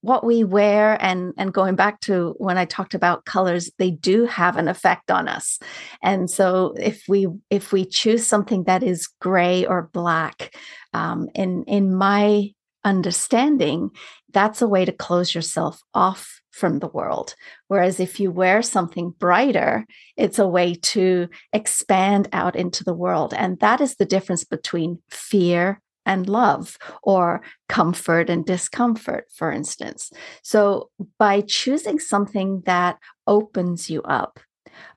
what 0.00 0.22
we 0.24 0.44
wear 0.44 0.96
and 1.02 1.32
and 1.36 1.52
going 1.52 1.74
back 1.74 1.98
to 1.98 2.32
when 2.38 2.56
i 2.56 2.64
talked 2.64 2.94
about 2.94 3.24
colors 3.24 3.68
they 3.78 3.90
do 3.90 4.26
have 4.26 4.56
an 4.56 4.68
effect 4.68 5.10
on 5.10 5.26
us 5.26 5.58
and 6.04 6.30
so 6.30 6.72
if 6.78 7.02
we 7.08 7.26
if 7.50 7.72
we 7.72 7.84
choose 7.84 8.24
something 8.24 8.62
that 8.62 8.84
is 8.84 9.08
gray 9.20 9.66
or 9.66 9.90
black 9.92 10.54
um, 10.94 11.28
in 11.34 11.64
in 11.64 11.92
my 11.92 12.48
understanding, 12.88 13.90
that's 14.32 14.62
a 14.62 14.66
way 14.66 14.84
to 14.86 14.92
close 15.06 15.34
yourself 15.34 15.82
off 15.94 16.40
from 16.50 16.78
the 16.80 16.88
world. 16.88 17.34
Whereas 17.68 18.00
if 18.00 18.18
you 18.18 18.30
wear 18.32 18.62
something 18.62 19.10
brighter, 19.18 19.86
it's 20.16 20.38
a 20.40 20.48
way 20.48 20.74
to 20.94 21.28
expand 21.52 22.28
out 22.32 22.56
into 22.56 22.82
the 22.82 22.94
world. 22.94 23.32
And 23.34 23.60
that 23.60 23.80
is 23.80 23.94
the 23.94 24.06
difference 24.06 24.42
between 24.44 25.00
fear 25.10 25.80
and 26.06 26.26
love, 26.26 26.78
or 27.02 27.42
comfort 27.68 28.30
and 28.30 28.46
discomfort, 28.46 29.26
for 29.36 29.52
instance. 29.52 30.10
So 30.42 30.88
by 31.18 31.42
choosing 31.42 31.98
something 32.00 32.62
that 32.64 32.96
opens 33.26 33.90
you 33.90 34.00
up, 34.04 34.40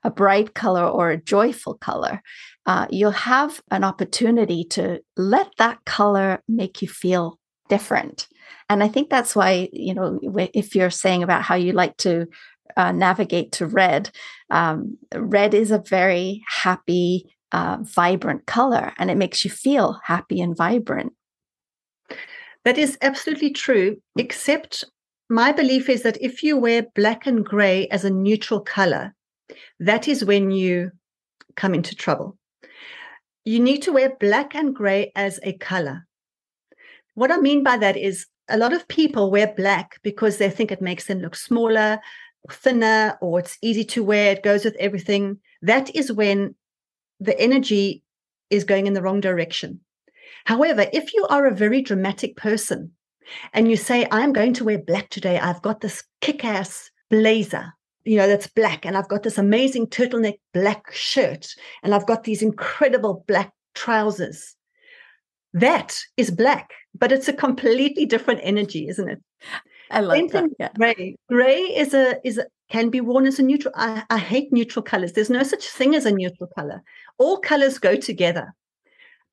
a 0.02 0.10
bright 0.10 0.54
color 0.54 0.86
or 0.86 1.10
a 1.10 1.18
joyful 1.22 1.74
color, 1.74 2.22
uh, 2.64 2.86
you'll 2.88 3.20
have 3.36 3.60
an 3.70 3.84
opportunity 3.84 4.64
to 4.76 5.02
let 5.18 5.48
that 5.58 5.80
color 5.84 6.42
make 6.48 6.80
you 6.80 6.88
feel 6.88 7.38
different. 7.68 8.28
And 8.68 8.82
I 8.82 8.88
think 8.88 9.10
that's 9.10 9.36
why, 9.36 9.68
you 9.72 9.94
know, 9.94 10.18
if 10.54 10.74
you're 10.74 10.90
saying 10.90 11.22
about 11.22 11.42
how 11.42 11.54
you 11.54 11.72
like 11.72 11.96
to 11.98 12.26
uh, 12.76 12.92
navigate 12.92 13.52
to 13.52 13.66
red, 13.66 14.10
um, 14.50 14.96
red 15.14 15.54
is 15.54 15.70
a 15.70 15.78
very 15.78 16.42
happy, 16.48 17.34
uh, 17.52 17.76
vibrant 17.82 18.46
color 18.46 18.92
and 18.98 19.10
it 19.10 19.16
makes 19.18 19.44
you 19.44 19.50
feel 19.50 20.00
happy 20.04 20.40
and 20.40 20.56
vibrant. 20.56 21.12
That 22.64 22.78
is 22.78 22.96
absolutely 23.02 23.50
true, 23.50 23.96
except 24.16 24.84
my 25.28 25.52
belief 25.52 25.88
is 25.90 26.02
that 26.04 26.16
if 26.20 26.42
you 26.42 26.56
wear 26.56 26.86
black 26.94 27.26
and 27.26 27.44
gray 27.44 27.88
as 27.88 28.04
a 28.04 28.10
neutral 28.10 28.60
color, 28.60 29.14
that 29.80 30.06
is 30.08 30.24
when 30.24 30.50
you 30.50 30.92
come 31.56 31.74
into 31.74 31.94
trouble. 31.94 32.38
You 33.44 33.58
need 33.60 33.82
to 33.82 33.92
wear 33.92 34.16
black 34.20 34.54
and 34.54 34.74
gray 34.74 35.10
as 35.16 35.40
a 35.42 35.54
color. 35.54 36.06
What 37.14 37.30
I 37.30 37.36
mean 37.38 37.62
by 37.62 37.76
that 37.76 37.96
is 37.96 38.26
a 38.48 38.56
lot 38.56 38.72
of 38.72 38.88
people 38.88 39.30
wear 39.30 39.52
black 39.54 39.98
because 40.02 40.38
they 40.38 40.48
think 40.50 40.70
it 40.70 40.80
makes 40.80 41.06
them 41.06 41.18
look 41.20 41.36
smaller, 41.36 42.00
thinner, 42.50 43.18
or 43.20 43.38
it's 43.38 43.58
easy 43.60 43.84
to 43.84 44.02
wear, 44.02 44.32
it 44.32 44.42
goes 44.42 44.64
with 44.64 44.76
everything. 44.78 45.38
That 45.60 45.94
is 45.94 46.10
when 46.10 46.54
the 47.20 47.38
energy 47.38 48.02
is 48.50 48.64
going 48.64 48.86
in 48.86 48.94
the 48.94 49.02
wrong 49.02 49.20
direction. 49.20 49.80
However, 50.46 50.86
if 50.92 51.12
you 51.14 51.26
are 51.28 51.44
a 51.46 51.54
very 51.54 51.82
dramatic 51.82 52.36
person 52.36 52.92
and 53.52 53.68
you 53.70 53.76
say, 53.76 54.08
I'm 54.10 54.32
going 54.32 54.54
to 54.54 54.64
wear 54.64 54.78
black 54.78 55.08
today, 55.10 55.38
I've 55.38 55.62
got 55.62 55.80
this 55.82 56.02
kick 56.22 56.44
ass 56.46 56.90
blazer, 57.10 57.74
you 58.04 58.16
know, 58.16 58.26
that's 58.26 58.48
black, 58.48 58.84
and 58.86 58.96
I've 58.96 59.08
got 59.08 59.22
this 59.22 59.36
amazing 59.38 59.88
turtleneck 59.88 60.40
black 60.54 60.90
shirt, 60.92 61.54
and 61.82 61.94
I've 61.94 62.06
got 62.06 62.24
these 62.24 62.42
incredible 62.42 63.22
black 63.28 63.52
trousers. 63.74 64.56
That 65.54 65.94
is 66.16 66.30
black, 66.30 66.70
but 66.98 67.12
it's 67.12 67.28
a 67.28 67.32
completely 67.32 68.06
different 68.06 68.40
energy, 68.42 68.88
isn't 68.88 69.08
it? 69.08 69.22
I 69.90 70.00
like 70.00 70.30
Same 70.30 70.30
that. 70.30 70.46
Yeah. 70.58 70.68
Gray. 70.76 71.16
Gray 71.28 71.58
is 71.76 71.92
a 71.92 72.16
is 72.26 72.38
a, 72.38 72.46
can 72.70 72.88
be 72.88 73.02
worn 73.02 73.26
as 73.26 73.38
a 73.38 73.42
neutral. 73.42 73.74
I, 73.76 74.02
I 74.08 74.16
hate 74.18 74.50
neutral 74.52 74.82
colors. 74.82 75.12
There's 75.12 75.28
no 75.28 75.42
such 75.42 75.66
thing 75.68 75.94
as 75.94 76.06
a 76.06 76.10
neutral 76.12 76.48
color. 76.56 76.82
All 77.18 77.36
colors 77.38 77.78
go 77.78 77.96
together. 77.96 78.54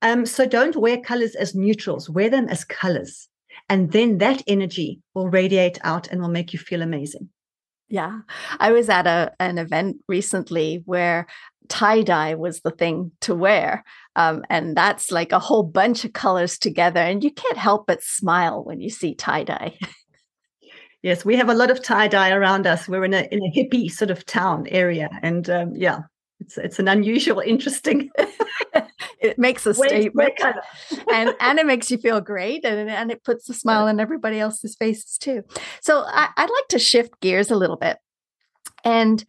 Um, 0.02 0.26
so 0.26 0.44
don't 0.46 0.76
wear 0.76 0.98
colors 0.98 1.34
as 1.34 1.54
neutrals, 1.54 2.10
wear 2.10 2.28
them 2.28 2.48
as 2.48 2.64
colors. 2.64 3.28
And 3.68 3.92
then 3.92 4.18
that 4.18 4.42
energy 4.46 5.00
will 5.14 5.28
radiate 5.28 5.78
out 5.84 6.08
and 6.08 6.20
will 6.20 6.28
make 6.28 6.52
you 6.52 6.58
feel 6.58 6.82
amazing. 6.82 7.28
Yeah. 7.88 8.20
I 8.58 8.72
was 8.72 8.88
at 8.88 9.06
a, 9.06 9.32
an 9.40 9.58
event 9.58 9.98
recently 10.08 10.82
where 10.86 11.26
tie 11.70 12.02
dye 12.02 12.34
was 12.34 12.60
the 12.60 12.70
thing 12.72 13.12
to 13.20 13.34
wear. 13.34 13.82
Um, 14.16 14.44
and 14.50 14.76
that's 14.76 15.10
like 15.10 15.32
a 15.32 15.38
whole 15.38 15.62
bunch 15.62 16.04
of 16.04 16.12
colors 16.12 16.58
together. 16.58 17.00
And 17.00 17.24
you 17.24 17.30
can't 17.30 17.56
help 17.56 17.86
but 17.86 18.02
smile 18.02 18.62
when 18.62 18.80
you 18.80 18.90
see 18.90 19.14
tie 19.14 19.44
dye. 19.44 19.78
yes, 21.02 21.24
we 21.24 21.36
have 21.36 21.48
a 21.48 21.54
lot 21.54 21.70
of 21.70 21.82
tie 21.82 22.08
dye 22.08 22.32
around 22.32 22.66
us. 22.66 22.88
We're 22.88 23.04
in 23.04 23.14
a, 23.14 23.22
in 23.30 23.40
a 23.42 23.56
hippie 23.56 23.90
sort 23.90 24.10
of 24.10 24.26
town 24.26 24.66
area. 24.68 25.08
And 25.22 25.48
um, 25.48 25.72
yeah, 25.74 26.00
it's, 26.40 26.58
it's 26.58 26.78
an 26.80 26.88
unusual, 26.88 27.38
interesting. 27.46 28.10
it 29.20 29.38
makes 29.38 29.66
a 29.66 29.74
statement 29.74 30.32
and 31.12 31.34
and 31.40 31.58
it 31.58 31.66
makes 31.66 31.90
you 31.90 31.98
feel 31.98 32.20
great 32.22 32.64
and, 32.64 32.88
and 32.88 33.10
it 33.10 33.22
puts 33.22 33.50
a 33.50 33.54
smile 33.54 33.86
on 33.86 34.00
everybody 34.00 34.38
else's 34.38 34.74
faces 34.76 35.18
too 35.18 35.42
so 35.82 36.04
I, 36.06 36.30
would 36.38 36.48
like 36.48 36.68
to 36.70 36.78
shift 36.78 37.20
gears 37.20 37.50
a 37.50 37.56
little 37.56 37.76
bit 37.76 37.98
and 38.84 39.22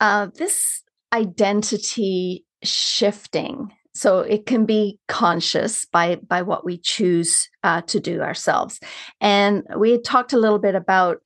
uh, 0.00 0.28
this 0.34 0.82
identity 1.16 2.44
shifting 2.62 3.72
so 3.94 4.20
it 4.20 4.44
can 4.44 4.66
be 4.66 4.98
conscious 5.08 5.86
by 5.86 6.16
by 6.16 6.42
what 6.42 6.64
we 6.64 6.76
choose 6.78 7.48
uh, 7.62 7.80
to 7.82 7.98
do 7.98 8.20
ourselves 8.20 8.78
and 9.20 9.62
we 9.78 9.90
had 9.92 10.04
talked 10.04 10.34
a 10.34 10.38
little 10.38 10.58
bit 10.58 10.74
about 10.74 11.18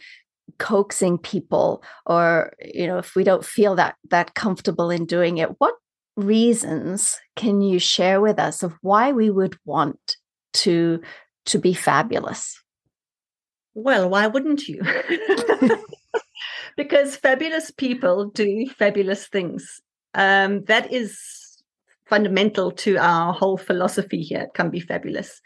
coaxing 0.59 1.19
people 1.19 1.83
or 2.07 2.53
you 2.63 2.87
know 2.87 2.99
if 2.99 3.17
we 3.17 3.25
don't 3.25 3.45
feel 3.45 3.75
that 3.75 3.97
that 4.11 4.35
comfortable 4.35 4.91
in 4.91 5.05
doing 5.07 5.39
it 5.39 5.51
what 5.59 5.75
reasons 6.17 7.19
can 7.37 7.61
you 7.61 7.79
share 7.79 8.21
with 8.21 8.39
us 8.39 8.63
of 8.63 8.75
why 8.83 9.11
we 9.11 9.29
would 9.31 9.57
want 9.65 10.17
to 10.53 11.01
to 11.47 11.59
be 11.59 11.73
fabulous 11.75 12.61
well 13.75 14.09
why 14.09 14.27
wouldn't 14.29 14.69
you 14.69 14.81
because 16.77 17.17
fabulous 17.17 17.71
people 17.71 18.27
do 18.27 18.67
fabulous 18.79 19.27
things. 19.27 19.81
Um, 20.15 20.65
that 20.65 20.93
is 20.93 21.19
fundamental 22.07 22.73
to 22.73 22.97
our 22.97 23.33
whole 23.33 23.57
philosophy 23.57 24.21
here. 24.23 24.43
It 24.43 24.55
can 24.55 24.71
be 24.71 24.81
fabulous. 24.81 25.41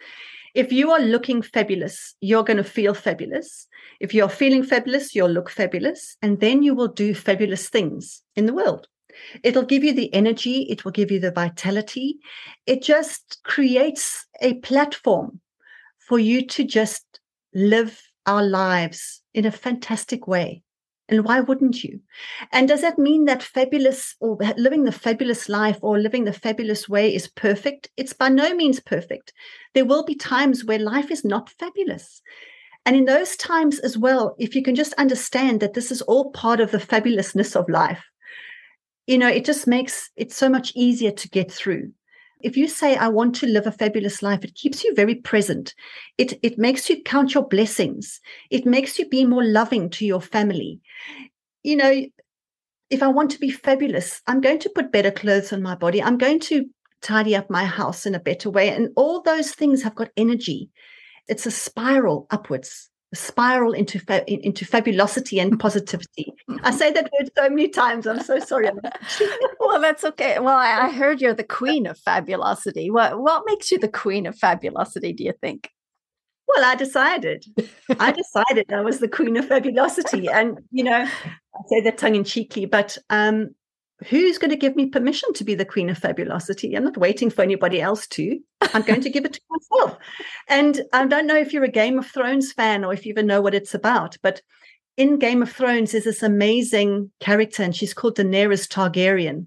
If 0.54 0.72
you 0.72 0.90
are 0.92 1.00
looking 1.00 1.42
fabulous, 1.42 2.14
you're 2.20 2.44
going 2.44 2.56
to 2.58 2.64
feel 2.64 2.94
fabulous. 2.94 3.66
If 4.00 4.14
you're 4.14 4.28
feeling 4.28 4.62
fabulous, 4.62 5.14
you'll 5.14 5.30
look 5.30 5.50
fabulous. 5.50 6.16
And 6.22 6.40
then 6.40 6.62
you 6.62 6.74
will 6.74 6.88
do 6.88 7.14
fabulous 7.14 7.68
things 7.68 8.22
in 8.36 8.46
the 8.46 8.54
world. 8.54 8.86
It'll 9.44 9.64
give 9.64 9.84
you 9.84 9.92
the 9.92 10.12
energy, 10.12 10.62
it 10.70 10.84
will 10.84 10.90
give 10.90 11.12
you 11.12 11.20
the 11.20 11.30
vitality. 11.30 12.18
It 12.66 12.82
just 12.82 13.38
creates 13.44 14.26
a 14.42 14.54
platform 14.54 15.40
for 16.08 16.18
you 16.18 16.44
to 16.48 16.64
just 16.64 17.20
live 17.54 18.00
our 18.26 18.42
lives 18.42 19.22
in 19.32 19.44
a 19.44 19.52
fantastic 19.52 20.26
way. 20.26 20.63
And 21.08 21.24
why 21.24 21.40
wouldn't 21.40 21.84
you? 21.84 22.00
And 22.50 22.66
does 22.66 22.80
that 22.80 22.98
mean 22.98 23.26
that 23.26 23.42
fabulous 23.42 24.16
or 24.20 24.38
living 24.56 24.84
the 24.84 24.92
fabulous 24.92 25.48
life 25.50 25.78
or 25.82 25.98
living 25.98 26.24
the 26.24 26.32
fabulous 26.32 26.88
way 26.88 27.14
is 27.14 27.28
perfect? 27.28 27.90
It's 27.98 28.14
by 28.14 28.30
no 28.30 28.54
means 28.54 28.80
perfect. 28.80 29.32
There 29.74 29.84
will 29.84 30.04
be 30.04 30.14
times 30.14 30.64
where 30.64 30.78
life 30.78 31.10
is 31.10 31.24
not 31.24 31.50
fabulous. 31.50 32.22
And 32.86 32.96
in 32.96 33.04
those 33.04 33.36
times 33.36 33.78
as 33.80 33.98
well, 33.98 34.34
if 34.38 34.54
you 34.54 34.62
can 34.62 34.74
just 34.74 34.94
understand 34.94 35.60
that 35.60 35.74
this 35.74 35.90
is 35.92 36.00
all 36.02 36.30
part 36.30 36.60
of 36.60 36.70
the 36.70 36.78
fabulousness 36.78 37.54
of 37.54 37.68
life, 37.68 38.02
you 39.06 39.18
know, 39.18 39.28
it 39.28 39.44
just 39.44 39.66
makes 39.66 40.10
it 40.16 40.32
so 40.32 40.48
much 40.48 40.72
easier 40.74 41.10
to 41.12 41.28
get 41.28 41.52
through 41.52 41.92
if 42.44 42.56
you 42.58 42.68
say 42.68 42.94
i 42.96 43.08
want 43.08 43.34
to 43.34 43.46
live 43.46 43.66
a 43.66 43.72
fabulous 43.72 44.22
life 44.22 44.44
it 44.44 44.54
keeps 44.54 44.84
you 44.84 44.94
very 44.94 45.16
present 45.16 45.74
it 46.18 46.34
it 46.42 46.58
makes 46.58 46.88
you 46.88 47.02
count 47.02 47.34
your 47.34 47.48
blessings 47.48 48.20
it 48.50 48.66
makes 48.66 48.98
you 48.98 49.08
be 49.08 49.24
more 49.24 49.42
loving 49.44 49.88
to 49.90 50.04
your 50.06 50.20
family 50.20 50.78
you 51.62 51.74
know 51.74 52.04
if 52.90 53.02
i 53.02 53.08
want 53.08 53.30
to 53.30 53.40
be 53.40 53.50
fabulous 53.50 54.20
i'm 54.26 54.40
going 54.42 54.58
to 54.58 54.72
put 54.74 54.92
better 54.92 55.10
clothes 55.10 55.52
on 55.52 55.62
my 55.62 55.74
body 55.74 56.02
i'm 56.02 56.18
going 56.18 56.38
to 56.38 56.66
tidy 57.02 57.34
up 57.34 57.50
my 57.50 57.64
house 57.64 58.06
in 58.06 58.14
a 58.14 58.20
better 58.20 58.50
way 58.50 58.68
and 58.68 58.90
all 58.94 59.20
those 59.22 59.52
things 59.52 59.82
have 59.82 59.94
got 59.94 60.08
energy 60.16 60.70
it's 61.26 61.46
a 61.46 61.50
spiral 61.50 62.26
upwards 62.30 62.90
spiral 63.14 63.72
into 63.72 63.98
into 64.26 64.64
fabulosity 64.64 65.40
and 65.40 65.58
positivity. 65.58 66.32
I 66.62 66.70
say 66.70 66.92
that 66.92 67.10
word 67.18 67.30
so 67.36 67.48
many 67.48 67.68
times. 67.68 68.06
I'm 68.06 68.20
so 68.20 68.38
sorry. 68.40 68.68
well, 69.60 69.80
that's 69.80 70.04
okay. 70.04 70.38
Well, 70.38 70.56
I, 70.58 70.86
I, 70.86 70.90
heard 70.92 71.20
you're 71.20 71.34
the 71.34 71.44
queen 71.44 71.86
of 71.86 71.98
fabulosity. 71.98 72.90
What 72.90 73.20
what 73.20 73.44
makes 73.46 73.70
you 73.70 73.78
the 73.78 73.88
queen 73.88 74.26
of 74.26 74.36
fabulosity? 74.36 75.16
Do 75.16 75.24
you 75.24 75.32
think? 75.40 75.70
Well, 76.48 76.64
I 76.64 76.74
decided. 76.74 77.44
I 77.98 78.12
decided 78.12 78.70
I 78.72 78.82
was 78.82 78.98
the 78.98 79.08
queen 79.08 79.36
of 79.36 79.46
fabulosity, 79.46 80.28
and 80.32 80.58
you 80.70 80.84
know, 80.84 80.98
I 80.98 81.58
say 81.68 81.80
that 81.80 81.98
tongue 81.98 82.14
in 82.16 82.24
cheekly, 82.24 82.66
but 82.70 82.98
um, 83.10 83.50
who's 84.08 84.38
going 84.38 84.50
to 84.50 84.56
give 84.56 84.76
me 84.76 84.86
permission 84.86 85.32
to 85.34 85.44
be 85.44 85.54
the 85.54 85.64
queen 85.64 85.88
of 85.88 85.98
fabulosity? 85.98 86.76
I'm 86.76 86.84
not 86.84 86.96
waiting 86.96 87.30
for 87.30 87.42
anybody 87.42 87.80
else 87.80 88.06
to. 88.08 88.38
I'm 88.72 88.82
going 88.82 89.00
to 89.02 89.10
give 89.10 89.24
it 89.24 89.34
to 89.34 89.40
myself. 89.72 89.98
And 90.48 90.80
I 90.92 91.06
don't 91.06 91.26
know 91.26 91.36
if 91.36 91.52
you're 91.52 91.64
a 91.64 91.68
Game 91.70 91.98
of 91.98 92.06
Thrones 92.06 92.52
fan 92.52 92.84
or 92.84 92.92
if 92.92 93.06
you 93.06 93.10
even 93.10 93.26
know 93.26 93.40
what 93.40 93.54
it's 93.54 93.74
about, 93.74 94.16
but 94.22 94.42
in 94.96 95.18
Game 95.18 95.42
of 95.42 95.50
Thrones 95.52 95.94
is 95.94 96.04
this 96.04 96.22
amazing 96.22 97.10
character, 97.20 97.62
and 97.62 97.74
she's 97.74 97.94
called 97.94 98.16
Daenerys 98.16 98.68
Targaryen. 98.68 99.46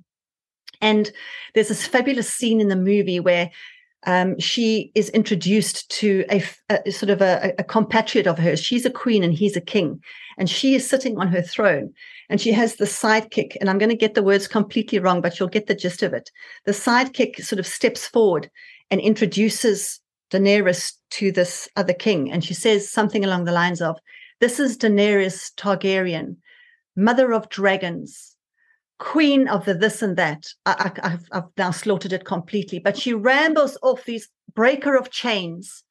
And 0.82 1.12
there's 1.56 1.70
this 1.70 1.88
fabulous 1.88 2.32
scene 2.32 2.60
in 2.62 2.68
the 2.68 2.76
movie 2.76 3.20
where 3.20 3.50
um, 4.08 4.40
she 4.40 4.90
is 4.96 5.10
introduced 5.10 5.90
to 6.00 6.24
a, 6.32 6.42
a 6.70 6.92
sort 6.92 7.10
of 7.10 7.22
a, 7.22 7.54
a, 7.60 7.64
compatriot 7.64 8.26
of 8.26 8.40
hers. 8.40 8.62
She's 8.62 8.86
a 8.86 8.90
queen 8.90 9.22
and 9.22 9.34
he's 9.34 9.58
a 9.58 9.62
king, 9.62 10.00
and 10.38 10.50
she 10.50 10.76
is 10.76 10.90
sitting 10.90 11.20
on 11.20 11.28
her 11.28 11.42
throne. 11.42 11.94
And 12.30 12.40
she 12.42 12.54
has 12.54 12.76
the 12.78 12.86
sidekick, 12.86 13.58
and 13.60 13.70
I'm 13.70 13.78
going 13.78 13.90
to 13.90 13.96
get 13.96 14.14
the 14.14 14.24
words 14.24 14.48
completely 14.48 15.00
wrong, 15.00 15.20
but 15.22 15.38
you'll 15.40 15.50
get 15.50 15.68
the 15.68 15.76
gist 15.76 16.04
of 16.04 16.14
it. 16.14 16.32
The 16.66 16.72
sidekick 16.72 17.44
sort 17.44 17.60
of 17.60 17.68
steps 17.68 18.08
forward 18.08 18.50
and 18.90 19.02
introduces 19.02 20.00
Daenerys 20.32 20.94
to 21.12 21.32
this 21.34 21.68
other 21.76 21.94
king, 21.94 22.32
and 22.32 22.44
she 22.46 22.54
says 22.54 22.90
something 22.90 23.26
along 23.26 23.44
the 23.44 23.52
lines 23.54 23.82
of, 23.82 24.00
"This 24.40 24.58
is 24.60 24.78
Daenerys 24.78 25.52
Targaryen, 25.58 26.38
mother 26.96 27.34
of 27.34 27.50
dragons, 27.50 28.37
queen 29.00 29.48
of 29.48 29.66
the 29.66 29.74
this 29.74 30.02
and 30.02 30.18
that. 30.18 30.48
I, 30.66 30.92
have 31.32 31.48
now 31.58 31.72
slaughtered 31.72 32.14
it 32.14 32.26
completely, 32.26 32.80
but 32.80 32.98
she 32.98 33.14
rambles 33.14 33.78
off 33.82 34.06
these 34.06 34.30
breaker 34.54 34.96
of 34.96 35.12
chains, 35.12 35.84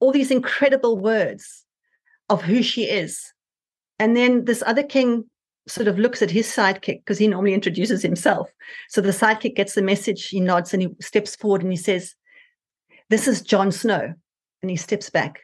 all 0.00 0.12
these 0.12 0.30
incredible 0.30 0.98
words 0.98 1.64
of 2.28 2.42
who 2.42 2.62
she 2.62 2.84
is. 2.84 3.32
And 3.98 4.16
then 4.16 4.44
this 4.44 4.62
other 4.66 4.82
king 4.82 5.24
sort 5.66 5.88
of 5.88 5.98
looks 5.98 6.22
at 6.22 6.30
his 6.30 6.46
sidekick 6.46 7.00
because 7.00 7.18
he 7.18 7.26
normally 7.28 7.52
introduces 7.52 8.02
himself. 8.02 8.50
So 8.88 9.00
the 9.00 9.08
sidekick 9.10 9.54
gets 9.56 9.74
the 9.74 9.82
message, 9.82 10.28
he 10.28 10.40
nods 10.40 10.72
and 10.72 10.82
he 10.82 10.88
steps 11.00 11.36
forward 11.36 11.62
and 11.62 11.72
he 11.72 11.76
says, 11.76 12.14
This 13.10 13.28
is 13.28 13.42
Jon 13.42 13.72
Snow. 13.72 14.14
And 14.62 14.70
he 14.70 14.76
steps 14.76 15.08
back 15.10 15.40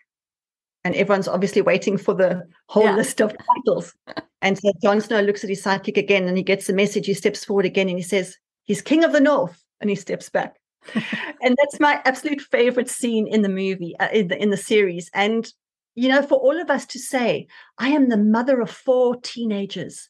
and 0.84 0.94
everyone's 0.94 1.26
obviously 1.28 1.62
waiting 1.62 1.96
for 1.96 2.14
the 2.14 2.46
whole 2.68 2.84
yeah. 2.84 2.94
list 2.96 3.20
of 3.20 3.34
titles. 3.56 3.94
and 4.42 4.58
so 4.58 4.70
Jon 4.82 5.00
Snow 5.00 5.20
looks 5.20 5.42
at 5.42 5.50
his 5.50 5.62
sidekick 5.62 5.96
again 5.96 6.28
and 6.28 6.36
he 6.36 6.42
gets 6.42 6.66
the 6.66 6.74
message. 6.74 7.06
He 7.06 7.14
steps 7.14 7.44
forward 7.44 7.64
again 7.64 7.88
and 7.88 7.98
he 7.98 8.02
says, 8.04 8.36
He's 8.64 8.82
king 8.82 9.02
of 9.04 9.12
the 9.12 9.20
north. 9.20 9.62
And 9.80 9.90
he 9.90 9.96
steps 9.96 10.28
back. 10.30 10.56
and 10.94 11.56
that's 11.58 11.80
my 11.80 12.00
absolute 12.04 12.40
favorite 12.40 12.88
scene 12.88 13.26
in 13.26 13.42
the 13.42 13.48
movie, 13.48 13.94
uh, 13.98 14.08
in, 14.10 14.28
the, 14.28 14.40
in 14.40 14.50
the 14.50 14.56
series. 14.56 15.10
And, 15.14 15.50
you 15.94 16.08
know, 16.08 16.22
for 16.22 16.36
all 16.38 16.58
of 16.60 16.70
us 16.70 16.86
to 16.86 16.98
say, 16.98 17.46
I 17.78 17.88
am 17.88 18.08
the 18.08 18.16
mother 18.18 18.60
of 18.60 18.70
four 18.70 19.16
teenagers, 19.16 20.08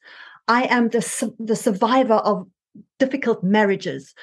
I 0.48 0.64
am 0.64 0.88
the, 0.90 1.32
the 1.40 1.56
survivor 1.56 2.14
of 2.16 2.46
difficult 3.00 3.42
marriages 3.42 4.14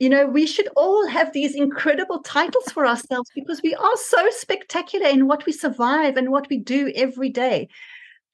you 0.00 0.08
know, 0.08 0.26
we 0.26 0.46
should 0.46 0.68
all 0.76 1.06
have 1.06 1.32
these 1.32 1.54
incredible 1.54 2.20
titles 2.20 2.64
for 2.72 2.86
ourselves 2.86 3.30
because 3.34 3.62
we 3.62 3.74
are 3.74 3.96
so 3.96 4.26
spectacular 4.30 5.06
in 5.06 5.28
what 5.28 5.46
we 5.46 5.52
survive 5.52 6.16
and 6.16 6.30
what 6.30 6.48
we 6.50 6.58
do 6.58 6.92
every 6.96 7.28
day. 7.28 7.68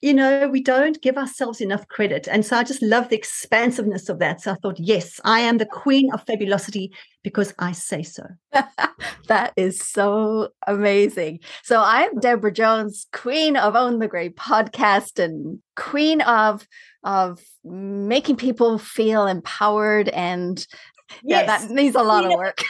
You 0.03 0.14
know, 0.14 0.49
we 0.49 0.62
don't 0.62 1.03
give 1.03 1.18
ourselves 1.18 1.61
enough 1.61 1.87
credit. 1.88 2.27
And 2.27 2.46
so 2.46 2.57
I 2.57 2.64
just 2.64 2.81
love 2.81 3.11
the 3.11 3.16
expansiveness 3.18 4.09
of 4.09 4.18
that. 4.20 4.40
So 4.40 4.53
I 4.53 4.55
thought, 4.55 4.81
yes, 4.81 5.20
I 5.25 5.40
am 5.40 5.59
the 5.59 5.66
queen 5.66 6.11
of 6.14 6.25
fabulosity 6.25 6.88
because 7.23 7.53
I 7.59 7.73
say 7.73 8.03
so. 8.05 8.27
that 9.29 9.53
is 9.59 9.79
so 9.79 10.53
amazing. 10.66 11.40
So 11.62 11.83
I'm 11.85 12.18
Debra 12.18 12.51
Jones, 12.51 13.09
queen 13.12 13.59
of 13.59 13.77
Own 13.77 13.99
the 13.99 14.09
Grey 14.09 14.31
podcast 14.31 15.23
and 15.23 15.59
queen 15.77 16.23
of 16.23 16.66
of 17.03 17.40
making 17.64 18.37
people 18.37 18.77
feel 18.77 19.27
empowered 19.27 20.11
and 20.11 20.66
yes. 21.23 21.23
Yeah, 21.25 21.46
that 21.46 21.70
needs 21.70 21.96
a 21.96 22.03
lot 22.03 22.25
of, 22.25 22.33
work. 22.33 22.62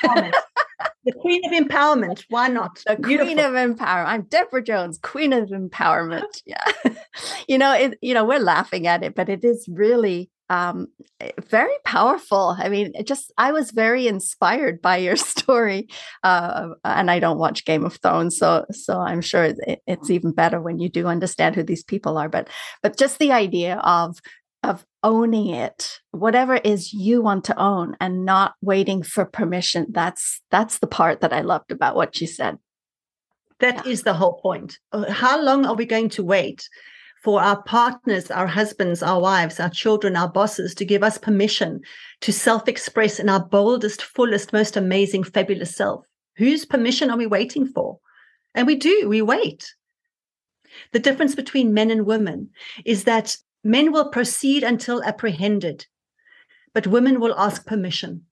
the 1.05 1.13
queen 1.21 1.43
of 1.45 1.53
empowerment. 1.53 2.25
Why 2.29 2.49
not? 2.49 2.83
The 2.87 2.97
Beautiful. 2.97 3.27
queen 3.35 3.39
of 3.45 3.53
empowerment. 3.53 4.07
I'm 4.07 4.23
Debra 4.23 4.63
Jones, 4.63 4.99
queen 5.03 5.33
of 5.33 5.49
empowerment. 5.49 6.25
Yeah, 6.47 6.63
you 7.49 7.59
know, 7.59 7.73
it, 7.73 7.99
you 8.03 8.15
know, 8.15 8.25
we're 8.25 8.39
laughing 8.41 8.87
at 8.87 9.03
it, 9.03 9.15
but 9.15 9.29
it 9.29 9.45
is 9.45 9.67
really 9.69 10.31
um, 10.49 10.89
very 11.49 11.73
powerful. 11.85 12.57
I 12.59 12.69
mean, 12.69 12.93
just 13.05 13.33
I 13.39 13.53
was 13.53 13.71
very 13.73 14.07
inspired 14.09 14.81
by 14.81 14.97
your 14.97 15.17
story, 15.17 15.89
uh, 16.23 16.69
and 16.85 17.11
I 17.11 17.19
don't 17.19 17.39
watch 17.39 17.65
Game 17.65 17.85
of 17.85 17.97
Thrones, 17.97 18.39
so 18.39 18.65
so 18.71 18.99
I'm 19.01 19.21
sure 19.21 19.45
it, 19.67 19.81
it's 19.87 20.11
even 20.11 20.33
better 20.33 20.61
when 20.61 20.79
you 20.79 20.89
do 20.89 21.07
understand 21.07 21.55
who 21.57 21.63
these 21.63 21.85
people 21.85 22.17
are. 22.19 22.29
But 22.29 22.49
but 22.83 22.97
just 22.99 23.19
the 23.19 23.33
idea 23.33 23.77
of 23.79 24.19
of 24.63 24.85
owning 25.03 25.47
it 25.49 25.99
whatever 26.11 26.55
it 26.57 26.67
is 26.67 26.93
you 26.93 27.23
want 27.23 27.45
to 27.45 27.59
own 27.59 27.97
and 28.01 28.25
not 28.25 28.55
waiting 28.61 29.03
for 29.03 29.25
permission 29.25 29.87
that's 29.91 30.41
that's 30.51 30.79
the 30.79 30.87
part 30.87 31.21
that 31.21 31.33
i 31.33 31.41
loved 31.41 31.71
about 31.73 31.97
what 31.97 32.21
you 32.21 32.27
said 32.27 32.59
That 33.61 33.85
yeah. 33.87 33.93
is 33.93 34.03
the 34.03 34.13
whole 34.13 34.35
point 34.41 34.79
uh, 34.93 35.11
how 35.11 35.41
long 35.43 35.65
are 35.65 35.75
we 35.75 35.87
going 35.87 36.11
to 36.11 36.23
wait 36.25 36.69
for 37.25 37.41
our 37.41 37.63
partners 37.63 38.31
our 38.31 38.47
husbands 38.47 39.03
our 39.03 39.21
wives 39.21 39.59
our 39.59 39.71
children 39.71 40.17
our 40.17 40.29
bosses 40.29 40.75
to 40.75 40.85
give 40.85 41.03
us 41.03 41.17
permission 41.17 41.81
to 42.21 42.33
self-express 42.33 43.19
in 43.19 43.29
our 43.31 43.45
boldest 43.45 44.03
fullest 44.03 44.53
most 44.53 44.77
amazing 44.77 45.25
fabulous 45.25 45.75
self 45.75 46.05
whose 46.37 46.67
permission 46.67 47.11
are 47.11 47.17
we 47.17 47.27
waiting 47.27 47.67
for 47.67 47.99
and 48.55 48.67
we 48.67 48.75
do 48.75 49.09
we 49.09 49.23
wait 49.23 49.75
the 50.93 51.01
difference 51.01 51.35
between 51.35 51.75
men 51.75 51.91
and 51.91 52.07
women 52.07 52.51
is 52.85 53.05
that 53.05 53.37
Men 53.63 53.93
will 53.93 54.09
proceed 54.09 54.63
until 54.63 55.03
apprehended, 55.03 55.87
but 56.73 56.87
women 56.87 57.21
will 57.21 57.39
ask 57.39 57.67
permission. 57.67 58.25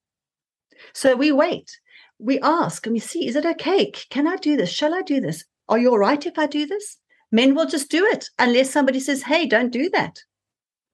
So 0.94 1.16
we 1.16 1.30
wait. 1.32 1.78
We 2.18 2.40
ask 2.40 2.86
and 2.86 2.94
we 2.94 3.00
see, 3.00 3.28
is 3.28 3.36
it 3.36 3.44
okay? 3.44 3.90
Can 3.90 4.26
I 4.26 4.36
do 4.36 4.56
this? 4.56 4.70
Shall 4.70 4.94
I 4.94 5.02
do 5.02 5.20
this? 5.20 5.44
Are 5.68 5.78
you 5.78 5.90
all 5.90 5.98
right 5.98 6.24
if 6.26 6.38
I 6.38 6.46
do 6.46 6.66
this? 6.66 6.96
Men 7.30 7.54
will 7.54 7.66
just 7.66 7.90
do 7.90 8.06
it 8.06 8.30
unless 8.38 8.70
somebody 8.70 9.00
says, 9.00 9.22
hey, 9.22 9.44
don't 9.46 9.70
do 9.70 9.90
that. 9.90 10.18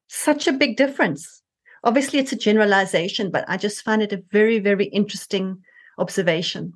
Such 0.09 0.49
a 0.49 0.53
big 0.53 0.77
difference. 0.77 1.43
Obviously, 1.85 2.19
it's 2.19 2.33
a 2.33 2.37
generalization, 2.37 3.31
but 3.31 3.45
I 3.47 3.57
just 3.57 3.83
find 3.83 4.03
it 4.03 4.13
a 4.13 4.23
very, 4.33 4.59
very 4.59 4.87
interesting 4.87 5.63
observation. 5.99 6.73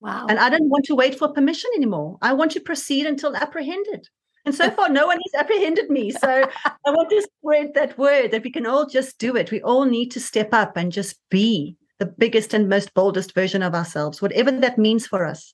Wow. 0.00 0.26
And 0.28 0.38
I 0.38 0.50
don't 0.50 0.68
want 0.68 0.84
to 0.86 0.96
wait 0.96 1.16
for 1.18 1.32
permission 1.32 1.70
anymore. 1.76 2.18
I 2.22 2.32
want 2.32 2.52
to 2.52 2.60
proceed 2.60 3.06
until 3.06 3.36
apprehended. 3.36 4.08
And 4.48 4.54
so 4.54 4.70
far, 4.70 4.88
no 4.88 5.06
one 5.06 5.18
has 5.20 5.38
apprehended 5.42 5.90
me. 5.90 6.10
So 6.10 6.26
I 6.64 6.90
want 6.90 7.10
to 7.10 7.20
spread 7.36 7.74
that 7.74 7.98
word 7.98 8.30
that 8.30 8.42
we 8.42 8.50
can 8.50 8.64
all 8.64 8.86
just 8.86 9.18
do 9.18 9.36
it. 9.36 9.50
We 9.50 9.60
all 9.60 9.84
need 9.84 10.10
to 10.12 10.20
step 10.20 10.54
up 10.54 10.74
and 10.74 10.90
just 10.90 11.16
be 11.30 11.76
the 11.98 12.06
biggest 12.06 12.54
and 12.54 12.66
most 12.66 12.94
boldest 12.94 13.34
version 13.34 13.62
of 13.62 13.74
ourselves, 13.74 14.22
whatever 14.22 14.50
that 14.50 14.78
means 14.78 15.06
for 15.06 15.26
us. 15.26 15.52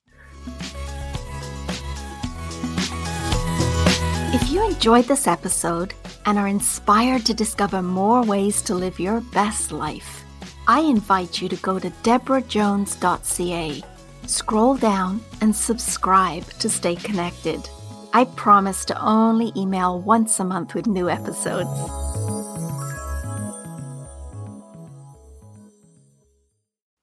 If 4.33 4.49
you 4.49 4.65
enjoyed 4.65 5.09
this 5.09 5.27
episode 5.27 5.93
and 6.25 6.39
are 6.39 6.47
inspired 6.47 7.25
to 7.25 7.33
discover 7.33 7.81
more 7.81 8.23
ways 8.23 8.61
to 8.61 8.75
live 8.75 8.97
your 8.97 9.19
best 9.19 9.73
life, 9.73 10.23
I 10.69 10.79
invite 10.79 11.41
you 11.41 11.49
to 11.49 11.57
go 11.57 11.79
to 11.79 11.89
debrajones.ca, 12.03 13.83
scroll 14.27 14.77
down, 14.77 15.19
and 15.41 15.53
subscribe 15.53 16.45
to 16.59 16.69
stay 16.69 16.95
connected. 16.95 17.69
I 18.17 18.23
promise 18.23 18.85
to 18.85 19.01
only 19.03 19.51
email 19.57 19.99
once 20.01 20.39
a 20.39 20.45
month 20.45 20.73
with 20.73 20.87
new 20.87 21.09
episodes. 21.09 21.67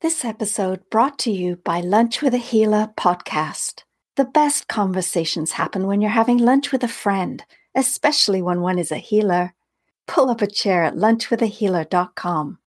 This 0.01 0.25
episode 0.25 0.89
brought 0.89 1.19
to 1.19 1.31
you 1.31 1.57
by 1.57 1.83
Lunch 1.83 2.23
with 2.23 2.33
a 2.33 2.39
Healer 2.39 2.95
podcast. 2.99 3.83
The 4.17 4.25
best 4.25 4.69
conversations 4.69 5.53
happen 5.53 5.87
when 5.87 6.01
you're 6.01 6.11
having 6.19 6.39
lunch 6.39 6.73
with 6.73 6.83
a 6.83 6.89
friend, 6.89 7.45
especially 7.77 8.41
when 8.41 8.63
one 8.63 8.79
is 8.79 8.91
a 8.91 8.97
healer. 8.97 9.53
Pull 10.07 10.31
up 10.31 10.41
a 10.41 10.47
chair 10.47 10.83
at 10.83 10.95
lunchwithahealer.com 10.95 12.59